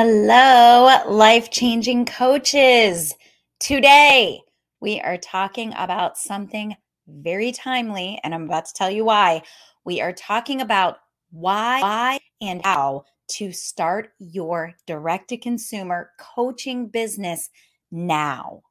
Hello, 0.00 0.96
life 1.08 1.50
changing 1.50 2.04
coaches. 2.04 3.16
Today, 3.58 4.42
we 4.80 5.00
are 5.00 5.16
talking 5.16 5.74
about 5.76 6.16
something 6.16 6.76
very 7.08 7.50
timely, 7.50 8.20
and 8.22 8.32
I'm 8.32 8.44
about 8.44 8.66
to 8.66 8.74
tell 8.74 8.92
you 8.92 9.04
why. 9.04 9.42
We 9.84 10.00
are 10.00 10.12
talking 10.12 10.60
about 10.60 10.98
why, 11.32 11.80
why 11.80 12.18
and 12.40 12.64
how 12.64 13.06
to 13.30 13.50
start 13.50 14.10
your 14.20 14.72
direct 14.86 15.30
to 15.30 15.36
consumer 15.36 16.12
coaching 16.16 16.86
business 16.86 17.50
now. 17.90 18.62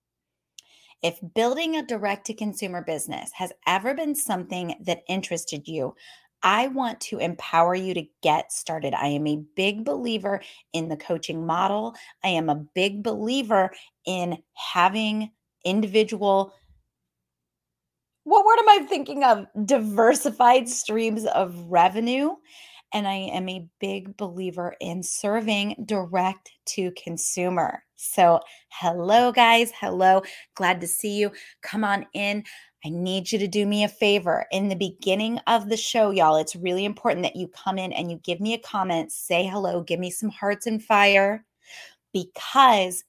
If 1.03 1.19
building 1.35 1.75
a 1.75 1.85
direct 1.85 2.27
to 2.27 2.35
consumer 2.35 2.81
business 2.81 3.31
has 3.33 3.51
ever 3.67 3.93
been 3.93 4.15
something 4.15 4.75
that 4.85 5.03
interested 5.09 5.67
you, 5.67 5.93
I 6.43 6.67
want 6.67 7.01
to 7.01 7.17
empower 7.17 7.75
you 7.75 7.93
to 7.93 8.05
get 8.21 8.51
started. 8.51 8.93
I 8.93 9.07
am 9.07 9.27
a 9.27 9.43
big 9.55 9.83
believer 9.83 10.41
in 10.73 10.89
the 10.89 10.97
coaching 10.97 11.45
model. 11.45 11.95
I 12.23 12.29
am 12.29 12.49
a 12.49 12.55
big 12.55 13.03
believer 13.03 13.71
in 14.05 14.37
having 14.53 15.31
individual 15.65 16.53
what 18.27 18.45
word 18.45 18.59
am 18.59 18.67
I 18.67 18.85
thinking 18.89 19.23
of? 19.23 19.47
Diversified 19.65 20.67
streams 20.67 21.25
of 21.27 21.55
revenue. 21.69 22.31
And 22.93 23.07
I 23.07 23.15
am 23.15 23.49
a 23.49 23.67
big 23.79 24.15
believer 24.15 24.75
in 24.79 25.03
serving 25.03 25.83
direct 25.85 26.51
to 26.67 26.91
consumer. 26.91 27.83
So, 27.95 28.39
hello, 28.69 29.31
guys. 29.31 29.71
Hello. 29.77 30.21
Glad 30.55 30.79
to 30.81 30.87
see 30.87 31.17
you. 31.17 31.31
Come 31.61 31.83
on 31.83 32.05
in. 32.13 32.43
I 32.85 32.89
need 32.89 33.31
you 33.31 33.39
to 33.39 33.47
do 33.47 33.65
me 33.65 33.83
a 33.83 33.89
favor. 33.89 34.45
In 34.51 34.69
the 34.69 34.75
beginning 34.75 35.39
of 35.47 35.67
the 35.67 35.75
show, 35.75 36.11
y'all, 36.11 36.37
it's 36.37 36.55
really 36.55 36.85
important 36.85 37.23
that 37.23 37.35
you 37.35 37.49
come 37.49 37.77
in 37.77 37.91
and 37.91 38.09
you 38.09 38.19
give 38.23 38.39
me 38.39 38.53
a 38.53 38.59
comment, 38.59 39.11
say 39.11 39.45
hello, 39.45 39.81
give 39.81 39.99
me 39.99 40.11
some 40.11 40.29
hearts 40.29 40.67
and 40.67 40.81
fire, 40.81 41.43
because 42.13 43.03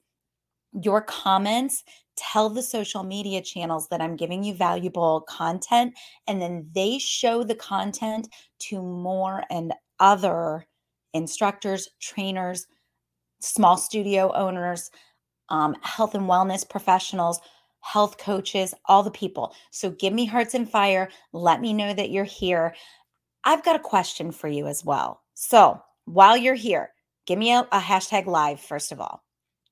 your 0.73 1.01
comments 1.01 1.83
tell 2.19 2.49
the 2.49 2.61
social 2.61 3.03
media 3.03 3.41
channels 3.41 3.87
that 3.89 4.01
I'm 4.01 4.15
giving 4.15 4.43
you 4.43 4.53
valuable 4.53 5.21
content, 5.21 5.93
and 6.27 6.41
then 6.41 6.69
they 6.75 6.99
show 6.99 7.43
the 7.43 7.55
content 7.55 8.27
to 8.59 8.81
more 8.81 9.43
and 9.49 9.73
other 9.99 10.67
instructors, 11.13 11.89
trainers, 12.01 12.67
small 13.39 13.77
studio 13.77 14.31
owners, 14.33 14.91
um, 15.49 15.75
health 15.81 16.13
and 16.13 16.25
wellness 16.25 16.67
professionals 16.67 17.39
health 17.81 18.17
coaches, 18.17 18.73
all 18.85 19.03
the 19.03 19.11
people. 19.11 19.53
So 19.71 19.91
give 19.91 20.13
me 20.13 20.25
hearts 20.25 20.53
and 20.53 20.69
fire. 20.69 21.09
Let 21.33 21.61
me 21.61 21.73
know 21.73 21.93
that 21.93 22.11
you're 22.11 22.23
here. 22.23 22.75
I've 23.43 23.63
got 23.63 23.75
a 23.75 23.79
question 23.79 24.31
for 24.31 24.47
you 24.47 24.67
as 24.67 24.83
well. 24.83 25.21
So 25.33 25.81
while 26.05 26.35
you're 26.35 26.55
here, 26.55 26.91
give 27.25 27.39
me 27.39 27.53
a, 27.53 27.67
a 27.71 27.79
hashtag 27.79 28.25
live, 28.25 28.59
first 28.59 28.91
of 28.91 28.99
all. 28.99 29.23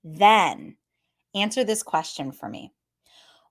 Then 0.03 0.77
answer 1.41 1.63
this 1.63 1.83
question 1.83 2.31
for 2.31 2.49
me 2.49 2.71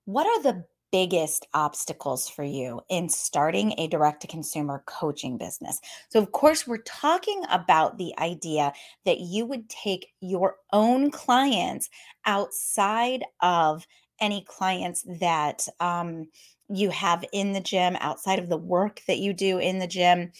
What 0.04 0.26
are 0.26 0.42
the 0.42 0.64
biggest 0.92 1.46
obstacles 1.52 2.28
for 2.28 2.44
you 2.44 2.80
in 2.88 3.08
starting 3.08 3.74
a 3.76 3.88
direct 3.88 4.22
to 4.22 4.26
consumer 4.26 4.82
coaching 4.86 5.36
business? 5.36 5.80
So, 6.08 6.20
of 6.20 6.32
course, 6.32 6.66
we're 6.66 6.78
talking 6.78 7.42
about 7.50 7.98
the 7.98 8.14
idea 8.18 8.72
that 9.04 9.20
you 9.20 9.46
would 9.46 9.68
take 9.68 10.12
your 10.20 10.56
own 10.72 11.10
clients 11.10 11.90
outside 12.24 13.24
of 13.40 13.86
any 14.20 14.44
clients 14.48 15.04
that 15.20 15.66
um, 15.80 16.28
you 16.68 16.90
have 16.90 17.24
in 17.32 17.52
the 17.52 17.60
gym 17.60 17.96
outside 18.00 18.38
of 18.38 18.48
the 18.48 18.56
work 18.56 19.02
that 19.06 19.18
you 19.18 19.32
do 19.32 19.58
in 19.58 19.78
the 19.78 19.86
gym 19.86 20.32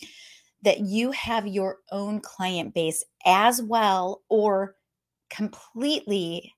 that 0.62 0.80
you 0.80 1.10
have 1.12 1.46
your 1.46 1.78
own 1.92 2.20
client 2.20 2.74
base 2.74 3.04
as 3.24 3.62
well 3.62 4.22
or 4.28 4.74
completely 5.30 6.52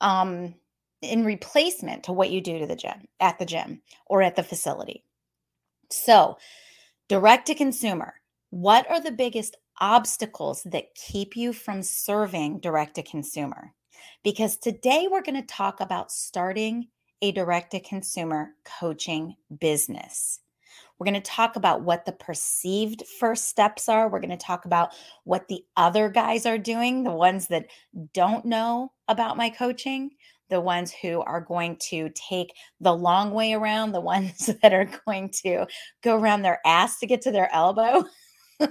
um, 0.00 0.54
in 1.02 1.24
replacement 1.24 2.04
to 2.04 2.12
what 2.12 2.30
you 2.30 2.40
do 2.40 2.58
to 2.58 2.66
the 2.66 2.76
gym 2.76 3.06
at 3.20 3.38
the 3.38 3.46
gym 3.46 3.82
or 4.06 4.22
at 4.22 4.36
the 4.36 4.42
facility 4.42 5.04
so 5.90 6.36
direct 7.08 7.46
to 7.46 7.54
consumer 7.54 8.14
what 8.50 8.88
are 8.90 9.00
the 9.00 9.12
biggest 9.12 9.56
obstacles 9.80 10.62
that 10.64 10.94
keep 10.94 11.36
you 11.36 11.52
from 11.52 11.82
serving 11.82 12.58
direct 12.58 12.94
to 12.96 13.02
consumer 13.02 13.72
because 14.24 14.56
today 14.56 15.08
we're 15.10 15.22
going 15.22 15.40
to 15.40 15.46
talk 15.46 15.80
about 15.80 16.10
starting 16.10 16.88
a 17.22 17.32
direct 17.32 17.72
to 17.72 17.80
consumer 17.80 18.50
coaching 18.64 19.34
business. 19.60 20.40
We're 20.98 21.04
going 21.04 21.14
to 21.14 21.20
talk 21.20 21.56
about 21.56 21.82
what 21.82 22.04
the 22.04 22.12
perceived 22.12 23.04
first 23.20 23.48
steps 23.48 23.88
are. 23.88 24.08
We're 24.08 24.20
going 24.20 24.30
to 24.30 24.36
talk 24.36 24.64
about 24.64 24.92
what 25.24 25.46
the 25.48 25.64
other 25.76 26.08
guys 26.08 26.44
are 26.44 26.58
doing, 26.58 27.04
the 27.04 27.12
ones 27.12 27.48
that 27.48 27.66
don't 28.12 28.44
know 28.44 28.92
about 29.06 29.36
my 29.36 29.48
coaching, 29.48 30.10
the 30.50 30.60
ones 30.60 30.92
who 30.92 31.20
are 31.20 31.40
going 31.40 31.76
to 31.90 32.10
take 32.14 32.52
the 32.80 32.94
long 32.94 33.32
way 33.32 33.52
around, 33.52 33.92
the 33.92 34.00
ones 34.08 34.50
that 34.62 34.72
are 34.72 34.90
going 35.06 35.30
to 35.44 35.66
go 36.02 36.16
around 36.16 36.42
their 36.42 36.60
ass 36.66 36.98
to 36.98 37.06
get 37.06 37.22
to 37.22 37.30
their 37.30 37.52
elbow. 37.54 38.04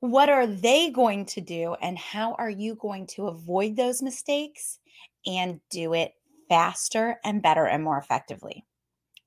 what 0.00 0.28
are 0.28 0.46
they 0.46 0.90
going 0.90 1.24
to 1.24 1.40
do 1.40 1.74
and 1.80 1.96
how 1.96 2.34
are 2.34 2.50
you 2.50 2.74
going 2.74 3.06
to 3.06 3.28
avoid 3.28 3.76
those 3.76 4.02
mistakes 4.02 4.78
and 5.26 5.58
do 5.70 5.94
it 5.94 6.12
faster 6.50 7.18
and 7.24 7.40
better 7.40 7.64
and 7.66 7.82
more 7.82 7.96
effectively? 7.96 8.66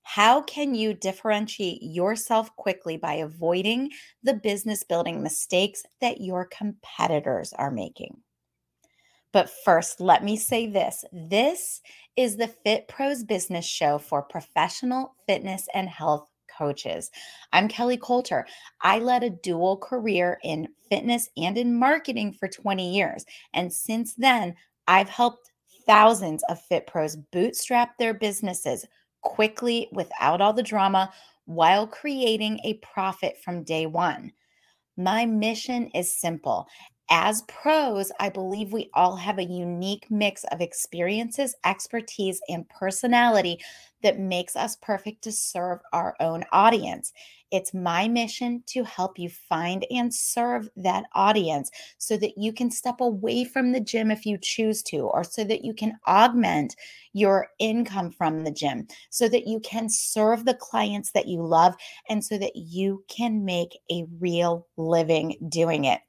How 0.10 0.42
can 0.42 0.74
you 0.74 0.94
differentiate 0.94 1.84
yourself 1.84 2.56
quickly 2.56 2.96
by 2.96 3.16
avoiding 3.16 3.92
the 4.24 4.36
business 4.36 4.82
building 4.82 5.22
mistakes 5.22 5.84
that 6.00 6.22
your 6.22 6.46
competitors 6.46 7.52
are 7.52 7.70
making? 7.70 8.16
But 9.34 9.50
first, 9.66 10.00
let 10.00 10.24
me 10.24 10.38
say 10.38 10.66
this 10.66 11.04
this 11.12 11.82
is 12.16 12.38
the 12.38 12.48
Fit 12.48 12.88
Pros 12.88 13.26
Business 13.26 13.66
Show 13.66 13.98
for 13.98 14.22
professional 14.22 15.14
fitness 15.28 15.68
and 15.74 15.90
health 15.90 16.30
coaches. 16.58 17.12
I'm 17.52 17.68
Kelly 17.68 17.98
Coulter. 17.98 18.48
I 18.80 19.00
led 19.00 19.24
a 19.24 19.30
dual 19.30 19.76
career 19.76 20.40
in 20.42 20.70
fitness 20.90 21.28
and 21.36 21.58
in 21.58 21.78
marketing 21.78 22.32
for 22.32 22.48
20 22.48 22.96
years. 22.96 23.26
And 23.54 23.72
since 23.72 24.14
then, 24.14 24.56
I've 24.88 25.10
helped 25.10 25.52
thousands 25.86 26.44
of 26.48 26.62
fit 26.62 26.88
pros 26.88 27.18
bootstrap 27.18 27.98
their 27.98 28.14
businesses 28.14 28.86
quickly 29.28 29.90
without 29.92 30.42
all 30.42 30.54
the 30.54 30.64
drama 30.64 31.12
while 31.46 31.88
creating 31.88 32.60
a 32.64 32.76
profit 32.76 33.36
from 33.44 33.64
day 33.64 33.86
one. 33.86 34.32
My 34.98 35.26
mission 35.26 35.90
is 35.94 36.20
simple 36.20 36.68
as 37.10 37.44
pros, 37.44 38.12
I 38.20 38.30
believe 38.30 38.74
we 38.74 38.90
all 38.94 39.16
have 39.16 39.40
a 39.40 39.44
unique 39.44 40.08
mix 40.10 40.44
of 40.46 40.60
experiences, 40.60 41.56
expertise, 41.66 42.42
and 42.50 42.68
personality 42.68 43.60
that 44.04 44.20
makes 44.20 44.56
us 44.56 44.76
perfect 44.82 45.24
to 45.24 45.32
serve 45.32 45.80
our 45.94 46.16
own 46.20 46.44
audience. 46.52 47.14
It's 47.52 47.74
my 47.74 48.08
mission 48.08 48.64
to 48.68 48.84
help 48.84 49.18
you 49.18 49.30
find 49.30 49.86
and 49.90 50.14
serve 50.14 50.70
that 50.76 51.06
audience 51.14 51.72
so 51.98 52.18
that 52.18 52.38
you 52.38 52.52
can 52.52 52.70
step 52.70 53.00
away 53.00 53.46
from 53.46 53.72
the 53.72 53.80
gym 53.80 54.12
if 54.12 54.26
you 54.26 54.38
choose 54.38 54.84
to, 54.84 55.00
or 55.00 55.24
so 55.24 55.44
that 55.46 55.64
you 55.64 55.74
can 55.74 55.98
augment 56.08 56.76
your 57.14 57.48
income 57.60 58.12
from 58.12 58.44
the 58.44 58.52
gym, 58.52 58.88
so 59.10 59.30
that 59.30 59.48
you 59.48 59.60
can 59.62 59.90
serve 59.90 60.46
the 60.46 60.56
clients 60.56 61.12
that 61.12 61.28
you 61.28 61.42
love, 61.42 61.76
and 62.10 62.24
so 62.24 62.38
that 62.38 62.56
you 62.56 63.04
can 63.08 63.46
make 63.46 63.78
a 63.92 64.06
real 64.20 64.68
living 64.76 65.38
doing 65.50 65.86
it. 65.86 66.02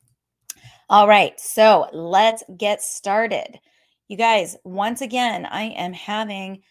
All 0.90 1.06
right, 1.06 1.38
so 1.38 1.88
let's 1.92 2.42
get 2.56 2.82
started. 2.82 3.60
You 4.08 4.16
guys, 4.16 4.56
once 4.64 5.02
again, 5.02 5.46
I 5.46 5.64
am 5.64 5.92
having 5.92 6.62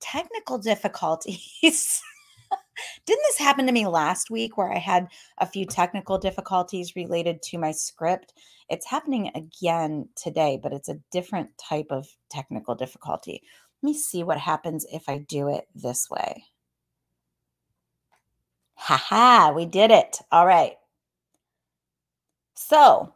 technical 0.00 0.58
difficulties. 0.58 2.02
Didn't 3.06 3.22
this 3.24 3.38
happen 3.38 3.66
to 3.66 3.72
me 3.72 3.86
last 3.86 4.30
week 4.30 4.56
where 4.56 4.72
I 4.72 4.78
had 4.78 5.08
a 5.38 5.46
few 5.46 5.66
technical 5.66 6.18
difficulties 6.18 6.96
related 6.96 7.42
to 7.42 7.58
my 7.58 7.72
script? 7.72 8.34
It's 8.68 8.86
happening 8.86 9.30
again 9.34 10.08
today, 10.16 10.58
but 10.62 10.72
it's 10.72 10.88
a 10.88 11.00
different 11.10 11.50
type 11.58 11.88
of 11.90 12.06
technical 12.30 12.74
difficulty. 12.74 13.42
Let 13.82 13.88
me 13.90 13.94
see 13.94 14.22
what 14.22 14.38
happens 14.38 14.86
if 14.92 15.08
I 15.08 15.18
do 15.18 15.48
it 15.48 15.66
this 15.74 16.08
way. 16.10 16.44
Haha, 18.74 19.52
we 19.52 19.66
did 19.66 19.90
it. 19.90 20.18
All 20.30 20.46
right. 20.46 20.74
So, 22.54 23.12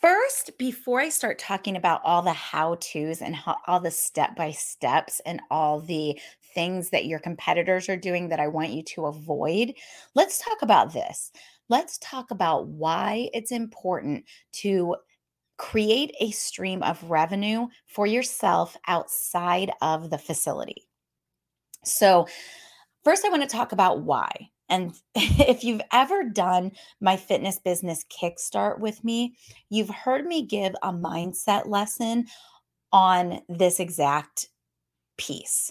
First, 0.00 0.56
before 0.58 1.00
I 1.00 1.08
start 1.08 1.40
talking 1.40 1.76
about 1.76 2.02
all 2.04 2.22
the 2.22 2.32
how 2.32 2.76
to's 2.76 3.20
and 3.20 3.34
how, 3.34 3.56
all 3.66 3.80
the 3.80 3.90
step 3.90 4.36
by 4.36 4.52
steps 4.52 5.20
and 5.26 5.40
all 5.50 5.80
the 5.80 6.20
things 6.58 6.90
that 6.90 7.06
your 7.06 7.20
competitors 7.20 7.88
are 7.88 7.96
doing 7.96 8.30
that 8.30 8.40
I 8.40 8.48
want 8.48 8.70
you 8.70 8.82
to 8.82 9.06
avoid, 9.06 9.74
let's 10.16 10.44
talk 10.44 10.60
about 10.60 10.92
this. 10.92 11.30
Let's 11.68 11.98
talk 11.98 12.32
about 12.32 12.66
why 12.66 13.28
it's 13.32 13.52
important 13.52 14.24
to 14.54 14.96
create 15.56 16.12
a 16.18 16.32
stream 16.32 16.82
of 16.82 17.00
revenue 17.08 17.68
for 17.86 18.08
yourself 18.08 18.76
outside 18.88 19.70
of 19.82 20.10
the 20.10 20.18
facility. 20.18 20.88
So, 21.84 22.26
first, 23.04 23.24
I 23.24 23.28
want 23.28 23.48
to 23.48 23.56
talk 23.56 23.70
about 23.70 24.02
why. 24.02 24.50
And 24.68 24.94
if 25.14 25.62
you've 25.62 25.82
ever 25.92 26.24
done 26.24 26.72
my 27.00 27.16
fitness 27.16 27.60
business 27.60 28.04
kickstart 28.10 28.80
with 28.80 29.04
me, 29.04 29.36
you've 29.70 29.90
heard 29.90 30.26
me 30.26 30.44
give 30.44 30.74
a 30.82 30.92
mindset 30.92 31.68
lesson 31.68 32.26
on 32.90 33.42
this 33.48 33.78
exact 33.78 34.48
piece. 35.18 35.70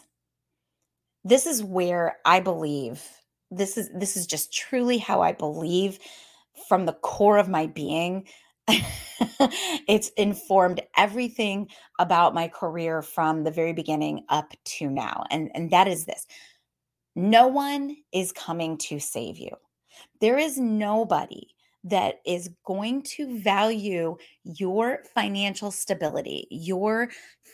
This 1.28 1.46
is 1.46 1.62
where 1.62 2.18
I 2.24 2.40
believe 2.40 3.04
this 3.52 3.78
is 3.78 3.90
this 3.94 4.16
is 4.16 4.28
just 4.28 4.54
truly 4.54 4.98
how 4.98 5.22
I 5.22 5.34
believe 5.34 6.00
from 6.70 6.86
the 6.86 6.94
core 6.94 7.38
of 7.38 7.50
my 7.50 7.68
being. 7.68 8.28
it's 8.70 10.10
informed 10.10 10.82
everything 10.96 11.68
about 12.00 12.34
my 12.34 12.48
career 12.48 13.02
from 13.02 13.44
the 13.44 13.52
very 13.52 13.74
beginning 13.74 14.24
up 14.30 14.54
to 14.78 14.90
now. 14.90 15.26
And 15.30 15.52
and 15.54 15.70
that 15.72 15.90
is 15.90 16.06
this. 16.06 16.26
No 17.14 17.48
one 17.48 17.98
is 18.14 18.32
coming 18.32 18.78
to 18.80 19.00
save 19.00 19.38
you. 19.38 19.52
There 20.22 20.38
is 20.38 20.58
nobody 20.58 21.48
that 21.90 22.16
is 22.26 22.50
going 22.66 23.02
to 23.04 23.40
value 23.40 24.18
your 24.44 25.04
financial 25.14 25.72
stability, 25.72 26.48
your 26.50 27.10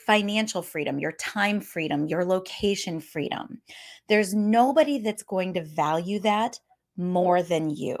financial 0.06 0.62
freedom, 0.62 0.98
your 0.98 1.12
time 1.12 1.60
freedom, 1.60 2.06
your 2.06 2.24
location 2.24 3.00
freedom. 3.00 3.60
There's 4.08 4.34
nobody 4.34 4.98
that's 4.98 5.22
going 5.22 5.54
to 5.54 5.64
value 5.64 6.20
that 6.20 6.58
more 6.96 7.42
than 7.42 7.70
you. 7.70 7.96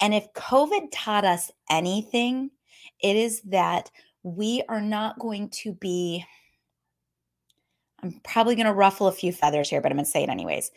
And 0.00 0.14
if 0.14 0.32
COVID 0.34 0.88
taught 0.92 1.24
us 1.24 1.50
anything, 1.70 2.50
it 3.02 3.16
is 3.16 3.42
that 3.42 3.90
we 4.22 4.62
are 4.68 4.80
not 4.80 5.18
going 5.18 5.50
to 5.50 5.72
be 5.72 6.24
I'm 8.02 8.20
probably 8.22 8.54
going 8.54 8.66
to 8.66 8.72
ruffle 8.72 9.06
a 9.06 9.12
few 9.12 9.32
feathers 9.32 9.70
here, 9.70 9.80
but 9.80 9.90
I'm 9.90 9.96
going 9.96 10.04
to 10.04 10.10
say 10.10 10.22
it 10.22 10.28
anyways. 10.28 10.70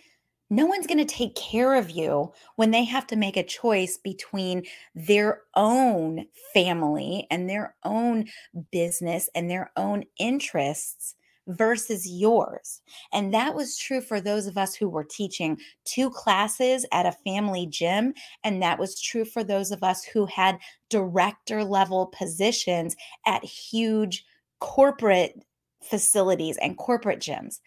No 0.49 0.65
one's 0.65 0.87
going 0.87 1.05
to 1.05 1.05
take 1.05 1.35
care 1.35 1.75
of 1.75 1.89
you 1.89 2.31
when 2.55 2.71
they 2.71 2.85
have 2.85 3.05
to 3.07 3.15
make 3.15 3.35
a 3.35 3.43
choice 3.43 3.97
between 3.97 4.63
their 4.95 5.41
own 5.55 6.25
family 6.53 7.27
and 7.29 7.49
their 7.49 7.75
own 7.83 8.25
business 8.71 9.29
and 9.35 9.49
their 9.49 9.71
own 9.75 10.05
interests 10.19 11.15
versus 11.47 12.07
yours. 12.09 12.81
And 13.13 13.33
that 13.33 13.55
was 13.55 13.77
true 13.77 14.01
for 14.01 14.19
those 14.19 14.47
of 14.47 14.57
us 14.57 14.75
who 14.75 14.89
were 14.89 15.05
teaching 15.05 15.57
two 15.85 16.09
classes 16.09 16.85
at 16.91 17.05
a 17.05 17.11
family 17.11 17.65
gym. 17.65 18.13
And 18.43 18.61
that 18.61 18.79
was 18.79 19.01
true 19.01 19.25
for 19.25 19.43
those 19.43 19.71
of 19.71 19.83
us 19.83 20.03
who 20.03 20.25
had 20.25 20.59
director 20.89 21.63
level 21.63 22.07
positions 22.17 22.95
at 23.25 23.43
huge 23.43 24.25
corporate 24.59 25.43
facilities 25.81 26.57
and 26.57 26.77
corporate 26.77 27.19
gyms. 27.19 27.59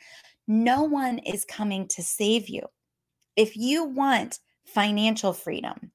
No 0.52 0.82
one 0.82 1.18
is 1.20 1.44
coming 1.44 1.86
to 1.90 2.02
save 2.02 2.48
you. 2.48 2.62
If 3.36 3.56
you 3.56 3.84
want 3.84 4.40
financial 4.66 5.32
freedom, 5.32 5.92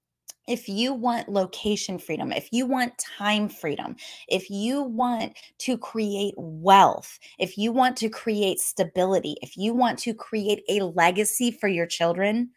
if 0.48 0.70
you 0.70 0.94
want 0.94 1.28
location 1.28 2.00
freedom, 2.00 2.32
if 2.32 2.48
you 2.54 2.66
want 2.66 2.98
time 2.98 3.50
freedom, 3.50 3.98
if 4.30 4.50
you 4.50 4.82
want 4.82 5.38
to 5.58 5.78
create 5.78 6.36
wealth, 6.38 7.20
if 7.38 7.58
you 7.58 7.74
want 7.74 7.98
to 7.98 8.08
create 8.08 8.62
stability, 8.62 9.36
if 9.42 9.58
you 9.58 9.74
want 9.74 10.00
to 10.00 10.14
create 10.14 10.64
a 10.70 10.86
legacy 10.86 11.52
for 11.52 11.68
your 11.68 11.86
children, 11.86 12.52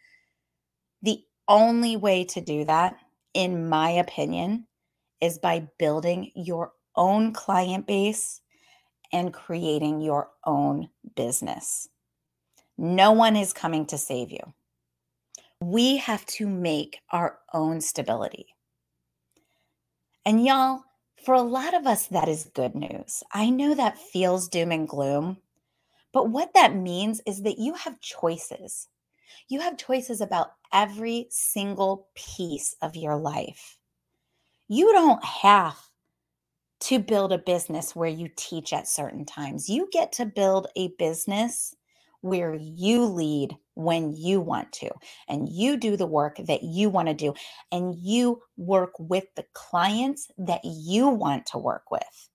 the 1.01 1.21
only 1.49 1.97
way 1.97 2.23
to 2.23 2.39
do 2.39 2.63
that, 2.63 2.95
in 3.33 3.67
my 3.67 3.89
opinion, 3.89 4.67
is 5.19 5.37
by 5.37 5.67
building 5.77 6.31
your 6.33 6.71
own 6.95 7.33
client 7.33 7.87
base 7.87 8.39
and 9.11 9.33
creating 9.33 10.01
your 10.01 10.29
own 10.45 10.89
business. 11.15 11.87
No 12.77 13.11
one 13.11 13.35
is 13.35 13.53
coming 13.53 13.85
to 13.87 13.97
save 13.97 14.31
you. 14.31 14.53
We 15.61 15.97
have 15.97 16.25
to 16.27 16.47
make 16.47 16.99
our 17.11 17.39
own 17.53 17.81
stability. 17.81 18.55
And 20.25 20.45
y'all, 20.45 20.83
for 21.25 21.33
a 21.33 21.41
lot 21.41 21.73
of 21.73 21.85
us, 21.85 22.07
that 22.07 22.29
is 22.29 22.51
good 22.53 22.75
news. 22.75 23.23
I 23.33 23.49
know 23.49 23.75
that 23.75 23.97
feels 23.97 24.47
doom 24.47 24.71
and 24.71 24.87
gloom, 24.87 25.37
but 26.13 26.29
what 26.29 26.53
that 26.53 26.75
means 26.75 27.21
is 27.25 27.41
that 27.43 27.59
you 27.59 27.73
have 27.73 27.99
choices. 27.99 28.87
You 29.47 29.59
have 29.61 29.77
choices 29.77 30.21
about 30.21 30.53
every 30.71 31.27
single 31.29 32.07
piece 32.15 32.75
of 32.81 32.95
your 32.95 33.17
life. 33.17 33.77
You 34.67 34.91
don't 34.93 35.23
have 35.23 35.88
to 36.81 36.99
build 36.99 37.33
a 37.33 37.37
business 37.37 37.95
where 37.95 38.09
you 38.09 38.29
teach 38.35 38.73
at 38.73 38.87
certain 38.87 39.25
times. 39.25 39.69
You 39.69 39.89
get 39.91 40.11
to 40.13 40.25
build 40.25 40.67
a 40.75 40.89
business 40.97 41.75
where 42.21 42.55
you 42.55 43.05
lead 43.05 43.55
when 43.75 44.13
you 44.13 44.41
want 44.41 44.71
to 44.73 44.89
and 45.27 45.47
you 45.47 45.77
do 45.77 45.95
the 45.95 46.05
work 46.05 46.37
that 46.37 46.63
you 46.63 46.89
want 46.89 47.07
to 47.07 47.13
do 47.13 47.33
and 47.71 47.95
you 47.95 48.41
work 48.57 48.91
with 48.99 49.25
the 49.35 49.45
clients 49.53 50.27
that 50.37 50.61
you 50.63 51.07
want 51.07 51.45
to 51.45 51.57
work 51.57 51.89
with. 51.91 52.29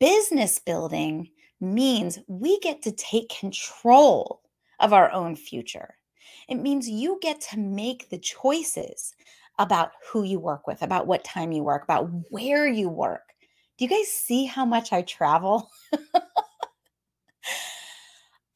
Business 0.00 0.58
building 0.58 1.30
means 1.60 2.18
we 2.26 2.58
get 2.58 2.82
to 2.82 2.92
take 2.92 3.28
control 3.28 4.40
of 4.80 4.92
our 4.92 5.12
own 5.12 5.36
future. 5.36 5.94
It 6.48 6.56
means 6.56 6.88
you 6.88 7.18
get 7.22 7.40
to 7.52 7.58
make 7.58 8.10
the 8.10 8.18
choices 8.18 9.14
about 9.58 9.92
who 10.10 10.24
you 10.24 10.40
work 10.40 10.66
with, 10.66 10.82
about 10.82 11.06
what 11.06 11.22
time 11.22 11.52
you 11.52 11.62
work, 11.62 11.84
about 11.84 12.10
where 12.30 12.66
you 12.66 12.88
work, 12.88 13.31
do 13.78 13.84
you 13.84 13.88
guys 13.88 14.08
see 14.08 14.44
how 14.44 14.64
much 14.64 14.92
I 14.92 15.02
travel? 15.02 15.70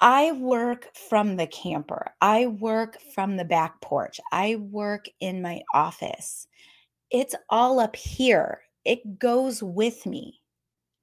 I 0.01 0.33
work 0.33 0.95
from 1.09 1.37
the 1.37 1.47
camper. 1.47 2.13
I 2.21 2.47
work 2.47 2.99
from 3.15 3.37
the 3.37 3.45
back 3.45 3.81
porch. 3.81 4.21
I 4.31 4.57
work 4.57 5.07
in 5.21 5.41
my 5.41 5.63
office. 5.73 6.47
It's 7.11 7.35
all 7.49 7.81
up 7.81 7.97
here. 7.97 8.61
It 8.85 9.19
goes 9.19 9.63
with 9.63 10.05
me. 10.05 10.41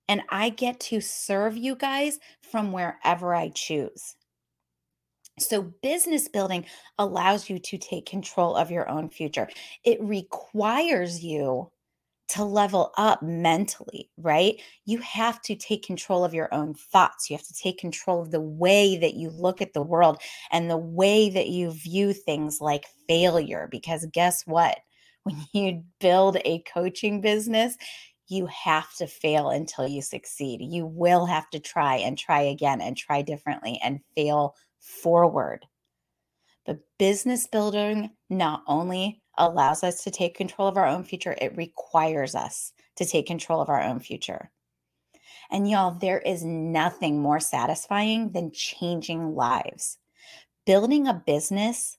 And 0.08 0.22
I 0.30 0.50
get 0.50 0.80
to 0.82 1.02
serve 1.02 1.58
you 1.58 1.76
guys 1.76 2.20
from 2.52 2.72
wherever 2.72 3.34
I 3.34 3.50
choose. 3.50 4.16
So, 5.40 5.74
business 5.82 6.28
building 6.28 6.66
allows 7.00 7.50
you 7.50 7.58
to 7.58 7.78
take 7.80 8.06
control 8.06 8.56
of 8.56 8.70
your 8.70 8.88
own 8.88 9.10
future. 9.10 9.50
It 9.84 10.00
requires 10.02 11.24
you 11.24 11.72
to 12.30 12.44
level 12.44 12.94
up 12.98 13.22
mentally, 13.22 14.10
right? 14.18 14.60
You 14.86 15.00
have 15.00 15.42
to 15.44 15.56
take 15.56 15.86
control 15.86 16.24
of 16.24 16.34
your 16.34 16.54
own 16.54 16.74
thoughts. 16.74 17.30
You 17.30 17.36
have 17.36 17.46
to 17.46 17.54
take 17.54 17.78
control 17.78 18.22
of 18.22 18.32
the 18.32 18.42
way 18.42 18.98
that 18.98 19.16
you 19.16 19.30
look 19.30 19.62
at 19.62 19.74
the 19.74 19.82
world 19.82 20.22
and 20.52 20.70
the 20.70 20.78
way 20.78 21.30
that 21.30 21.50
you 21.50 21.72
view 21.72 22.14
things 22.14 22.62
like 22.62 22.86
failure. 23.08 23.68
Because 23.70 24.06
guess 24.12 24.44
what? 24.46 24.78
When 25.26 25.38
you 25.54 25.84
build 26.02 26.36
a 26.44 26.62
coaching 26.64 27.22
business, 27.22 27.78
you 28.28 28.46
have 28.48 28.94
to 28.96 29.08
fail 29.08 29.52
until 29.52 29.88
you 29.88 30.02
succeed. 30.02 30.60
You 30.62 30.86
will 30.86 31.26
have 31.26 31.50
to 31.52 31.62
try 31.62 31.96
and 31.96 32.18
try 32.18 32.42
again 32.42 32.82
and 32.82 32.98
try 32.98 33.22
differently 33.22 33.80
and 33.82 34.02
fail 34.18 34.56
forward. 34.82 35.66
But 36.66 36.80
business 36.98 37.48
building 37.48 38.12
not 38.30 38.64
only 38.68 39.23
allows 39.38 39.84
us 39.84 40.04
to 40.04 40.12
take 40.12 40.36
control 40.36 40.68
of 40.68 40.78
our 40.78 40.88
own 40.88 41.04
future, 41.04 41.36
it 41.42 41.58
requires 41.58 42.36
us 42.36 42.74
to 42.96 43.06
take 43.06 43.26
control 43.26 43.62
of 43.62 43.70
our 43.70 43.82
own 43.82 44.00
future. 44.00 44.52
And 45.52 45.70
y'all, 45.70 45.92
there 45.92 46.20
is 46.20 46.44
nothing 46.44 47.22
more 47.22 47.40
satisfying 47.40 48.32
than 48.32 48.52
changing 48.52 49.36
lives. 49.36 49.98
Building 50.66 51.08
a 51.08 51.14
business 51.14 51.98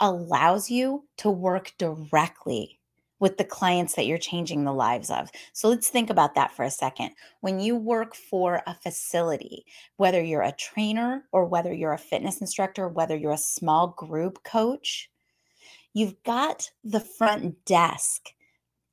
allows 0.00 0.70
you 0.70 1.04
to 1.18 1.30
work 1.30 1.72
directly 1.78 2.78
with 3.20 3.36
the 3.36 3.44
clients 3.44 3.94
that 3.94 4.06
you're 4.06 4.18
changing 4.18 4.64
the 4.64 4.72
lives 4.72 5.10
of. 5.10 5.30
So 5.52 5.68
let's 5.68 5.88
think 5.88 6.08
about 6.08 6.34
that 6.36 6.52
for 6.52 6.64
a 6.64 6.70
second. 6.70 7.10
When 7.40 7.58
you 7.60 7.76
work 7.76 8.14
for 8.14 8.62
a 8.66 8.74
facility, 8.74 9.64
whether 9.96 10.22
you're 10.22 10.42
a 10.42 10.52
trainer 10.52 11.24
or 11.32 11.44
whether 11.44 11.72
you're 11.72 11.92
a 11.92 11.98
fitness 11.98 12.40
instructor, 12.40 12.88
whether 12.88 13.16
you're 13.16 13.32
a 13.32 13.38
small 13.38 13.88
group 13.88 14.42
coach, 14.44 15.10
you've 15.94 16.22
got 16.24 16.70
the 16.84 17.00
front 17.00 17.64
desk 17.64 18.30